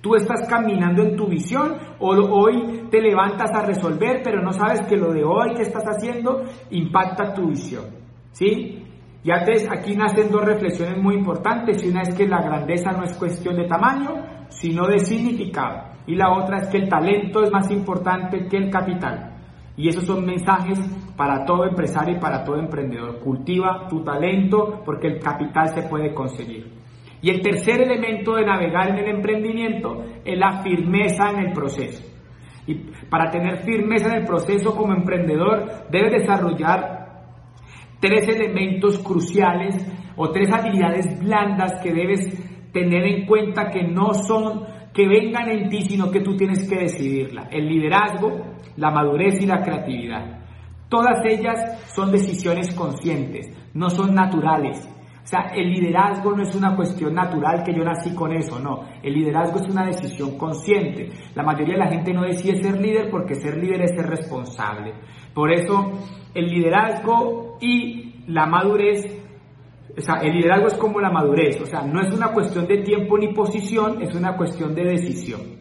Tú 0.00 0.14
estás 0.14 0.48
caminando 0.48 1.02
en 1.02 1.14
tu 1.14 1.26
visión 1.26 1.76
o 1.98 2.08
hoy 2.10 2.88
te 2.90 3.02
levantas 3.02 3.50
a 3.52 3.66
resolver, 3.66 4.22
pero 4.24 4.40
no 4.40 4.52
sabes 4.52 4.80
que 4.86 4.96
lo 4.96 5.12
de 5.12 5.24
hoy 5.24 5.54
que 5.54 5.62
estás 5.62 5.84
haciendo 5.84 6.42
impacta 6.70 7.34
tu 7.34 7.48
visión. 7.48 7.84
¿Sí? 8.32 8.82
Y 9.22 9.30
antes 9.30 9.68
aquí 9.70 9.94
nacen 9.94 10.30
dos 10.30 10.42
reflexiones 10.42 10.96
muy 11.02 11.16
importantes. 11.16 11.84
Una 11.84 12.00
es 12.00 12.14
que 12.14 12.26
la 12.26 12.40
grandeza 12.40 12.92
no 12.92 13.04
es 13.04 13.14
cuestión 13.18 13.56
de 13.56 13.66
tamaño, 13.66 14.46
sino 14.48 14.86
de 14.86 15.00
significado. 15.00 15.90
Y 16.06 16.14
la 16.14 16.32
otra 16.32 16.58
es 16.58 16.68
que 16.68 16.78
el 16.78 16.88
talento 16.88 17.42
es 17.42 17.50
más 17.50 17.70
importante 17.70 18.46
que 18.48 18.56
el 18.56 18.70
capital. 18.70 19.36
Y 19.76 19.88
esos 19.88 20.04
son 20.04 20.24
mensajes 20.24 20.78
para 21.14 21.44
todo 21.44 21.66
empresario 21.66 22.16
y 22.16 22.20
para 22.20 22.42
todo 22.42 22.56
emprendedor. 22.56 23.20
Cultiva 23.20 23.86
tu 23.88 24.02
talento 24.02 24.80
porque 24.84 25.08
el 25.08 25.20
capital 25.20 25.68
se 25.68 25.82
puede 25.82 26.14
conseguir. 26.14 26.79
Y 27.22 27.30
el 27.30 27.42
tercer 27.42 27.82
elemento 27.82 28.34
de 28.34 28.46
navegar 28.46 28.90
en 28.90 28.98
el 28.98 29.16
emprendimiento 29.16 30.04
es 30.24 30.38
la 30.38 30.62
firmeza 30.62 31.30
en 31.30 31.46
el 31.46 31.52
proceso. 31.52 32.02
Y 32.66 32.74
para 33.10 33.30
tener 33.30 33.58
firmeza 33.64 34.08
en 34.08 34.22
el 34.22 34.26
proceso 34.26 34.74
como 34.74 34.94
emprendedor 34.94 35.88
debes 35.90 36.22
desarrollar 36.22 37.00
tres 38.00 38.28
elementos 38.28 38.98
cruciales 38.98 39.86
o 40.16 40.30
tres 40.30 40.50
habilidades 40.52 41.18
blandas 41.20 41.80
que 41.82 41.92
debes 41.92 42.72
tener 42.72 43.04
en 43.04 43.26
cuenta 43.26 43.70
que 43.70 43.82
no 43.82 44.14
son 44.14 44.64
que 44.92 45.06
vengan 45.06 45.48
en 45.48 45.68
ti, 45.68 45.82
sino 45.82 46.10
que 46.10 46.20
tú 46.20 46.36
tienes 46.36 46.68
que 46.68 46.80
decidirla. 46.80 47.48
El 47.50 47.68
liderazgo, 47.68 48.56
la 48.76 48.90
madurez 48.90 49.40
y 49.40 49.46
la 49.46 49.62
creatividad. 49.62 50.40
Todas 50.88 51.24
ellas 51.24 51.80
son 51.94 52.10
decisiones 52.10 52.74
conscientes, 52.74 53.48
no 53.74 53.90
son 53.90 54.14
naturales. 54.14 54.88
O 55.22 55.26
sea, 55.26 55.52
el 55.54 55.70
liderazgo 55.70 56.34
no 56.34 56.42
es 56.42 56.54
una 56.54 56.74
cuestión 56.74 57.14
natural 57.14 57.62
que 57.62 57.74
yo 57.74 57.84
nací 57.84 58.14
con 58.14 58.32
eso, 58.32 58.58
no. 58.58 58.84
El 59.02 59.14
liderazgo 59.14 59.60
es 59.60 59.68
una 59.68 59.86
decisión 59.86 60.36
consciente. 60.36 61.10
La 61.34 61.42
mayoría 61.42 61.74
de 61.74 61.84
la 61.84 61.90
gente 61.90 62.12
no 62.12 62.22
decide 62.22 62.62
ser 62.62 62.80
líder 62.80 63.10
porque 63.10 63.34
ser 63.34 63.56
líder 63.56 63.82
es 63.82 63.94
ser 63.94 64.06
responsable. 64.06 64.94
Por 65.34 65.52
eso, 65.52 65.92
el 66.34 66.46
liderazgo 66.46 67.58
y 67.60 68.24
la 68.28 68.46
madurez, 68.46 69.22
o 69.96 70.00
sea, 70.00 70.16
el 70.16 70.34
liderazgo 70.34 70.68
es 70.68 70.74
como 70.74 71.00
la 71.00 71.10
madurez, 71.10 71.60
o 71.60 71.66
sea, 71.66 71.82
no 71.82 72.00
es 72.00 72.12
una 72.12 72.32
cuestión 72.32 72.66
de 72.66 72.78
tiempo 72.78 73.18
ni 73.18 73.32
posición, 73.32 74.02
es 74.02 74.14
una 74.14 74.36
cuestión 74.36 74.74
de 74.74 74.84
decisión. 74.84 75.59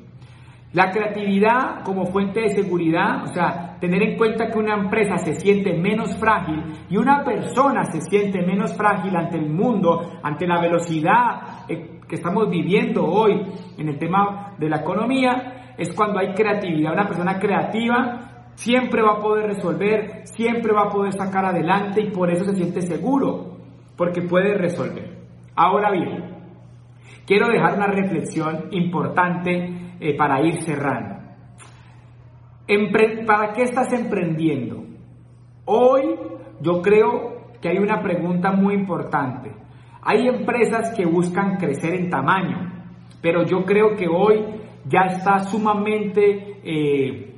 La 0.71 0.91
creatividad 0.91 1.83
como 1.83 2.05
fuente 2.05 2.41
de 2.41 2.49
seguridad, 2.49 3.23
o 3.23 3.27
sea, 3.27 3.77
tener 3.79 4.03
en 4.03 4.17
cuenta 4.17 4.51
que 4.51 4.59
una 4.59 4.75
empresa 4.75 5.17
se 5.17 5.33
siente 5.33 5.73
menos 5.73 6.15
frágil 6.17 6.63
y 6.89 6.97
una 6.97 7.23
persona 7.23 7.85
se 7.85 8.01
siente 8.01 8.45
menos 8.45 8.75
frágil 8.77 9.15
ante 9.15 9.37
el 9.37 9.49
mundo, 9.49 10.19
ante 10.21 10.45
la 10.45 10.61
velocidad 10.61 11.65
eh, 11.67 11.99
que 12.07 12.15
estamos 12.15 12.49
viviendo 12.51 13.03
hoy 13.03 13.41
en 13.77 13.89
el 13.89 13.97
tema 13.97 14.53
de 14.59 14.69
la 14.69 14.81
economía, 14.81 15.73
es 15.75 15.91
cuando 15.95 16.19
hay 16.19 16.33
creatividad. 16.33 16.93
Una 16.93 17.07
persona 17.07 17.39
creativa 17.39 18.51
siempre 18.53 19.01
va 19.01 19.13
a 19.13 19.21
poder 19.21 19.47
resolver, 19.47 20.21
siempre 20.25 20.71
va 20.71 20.83
a 20.83 20.89
poder 20.89 21.13
sacar 21.13 21.45
adelante 21.45 22.01
y 22.01 22.11
por 22.11 22.29
eso 22.29 22.43
se 22.45 22.55
siente 22.55 22.81
seguro, 22.81 23.57
porque 23.95 24.21
puede 24.21 24.53
resolver. 24.55 25.17
Ahora 25.55 25.89
bien, 25.91 26.35
quiero 27.25 27.47
dejar 27.47 27.75
una 27.75 27.87
reflexión 27.87 28.67
importante 28.71 29.78
eh, 29.99 30.15
para 30.15 30.41
ir 30.41 30.61
cerrando. 30.61 31.19
¿Para 33.25 33.53
qué 33.53 33.63
estás 33.63 33.91
emprendiendo? 33.93 34.83
Hoy 35.65 36.15
yo 36.61 36.81
creo 36.81 37.51
que 37.61 37.69
hay 37.69 37.77
una 37.77 38.01
pregunta 38.01 38.51
muy 38.51 38.75
importante. 38.75 39.51
Hay 40.01 40.27
empresas 40.27 40.93
que 40.95 41.05
buscan 41.05 41.57
crecer 41.57 41.95
en 41.95 42.09
tamaño, 42.09 42.71
pero 43.21 43.43
yo 43.43 43.65
creo 43.65 43.95
que 43.95 44.07
hoy 44.07 44.45
ya 44.85 45.01
está 45.01 45.39
sumamente, 45.39 46.59
eh, 46.63 47.35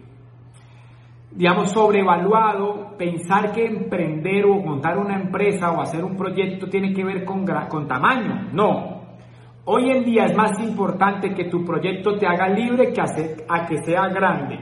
digamos, 1.31 1.71
sobrevaluado 1.71 2.95
pensar 2.97 3.51
que 3.51 3.65
emprender 3.65 4.45
o 4.45 4.61
montar 4.61 4.97
una 4.97 5.15
empresa 5.15 5.71
o 5.71 5.81
hacer 5.81 6.03
un 6.03 6.15
proyecto 6.15 6.67
tiene 6.67 6.93
que 6.93 7.03
ver 7.03 7.25
con, 7.25 7.45
con 7.69 7.87
tamaño. 7.87 8.49
No, 8.53 8.90
Hoy 9.63 9.91
en 9.91 10.03
día 10.03 10.25
es 10.25 10.35
más 10.35 10.59
importante 10.59 11.35
que 11.35 11.45
tu 11.45 11.63
proyecto 11.63 12.17
te 12.17 12.25
haga 12.25 12.49
libre 12.49 12.91
que 12.91 13.01
a 13.01 13.65
que 13.67 13.77
sea 13.83 14.07
grande. 14.07 14.57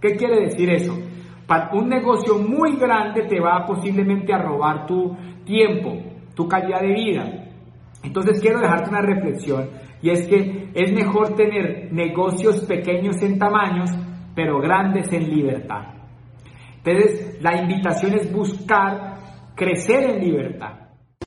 ¿Qué 0.00 0.16
quiere 0.16 0.42
decir 0.42 0.70
eso? 0.70 0.96
un 1.74 1.88
negocio 1.88 2.38
muy 2.38 2.76
grande 2.76 3.24
te 3.24 3.38
va 3.38 3.66
posiblemente 3.66 4.32
a 4.32 4.38
robar 4.38 4.86
tu 4.86 5.14
tiempo, 5.44 5.98
tu 6.34 6.48
calidad 6.48 6.80
de 6.80 6.94
vida. 6.94 7.24
Entonces 8.02 8.40
quiero 8.40 8.60
dejarte 8.60 8.88
una 8.88 9.02
reflexión 9.02 9.68
y 10.00 10.08
es 10.08 10.26
que 10.28 10.70
es 10.72 10.92
mejor 10.94 11.34
tener 11.34 11.92
negocios 11.92 12.64
pequeños 12.64 13.20
en 13.20 13.38
tamaños, 13.38 13.90
pero 14.34 14.60
grandes 14.60 15.12
en 15.12 15.28
libertad. 15.28 15.94
Entonces 16.78 17.38
la 17.42 17.60
invitación 17.60 18.14
es 18.14 18.32
buscar 18.32 19.18
crecer 19.54 20.04
en 20.08 20.20
libertad 20.24 20.81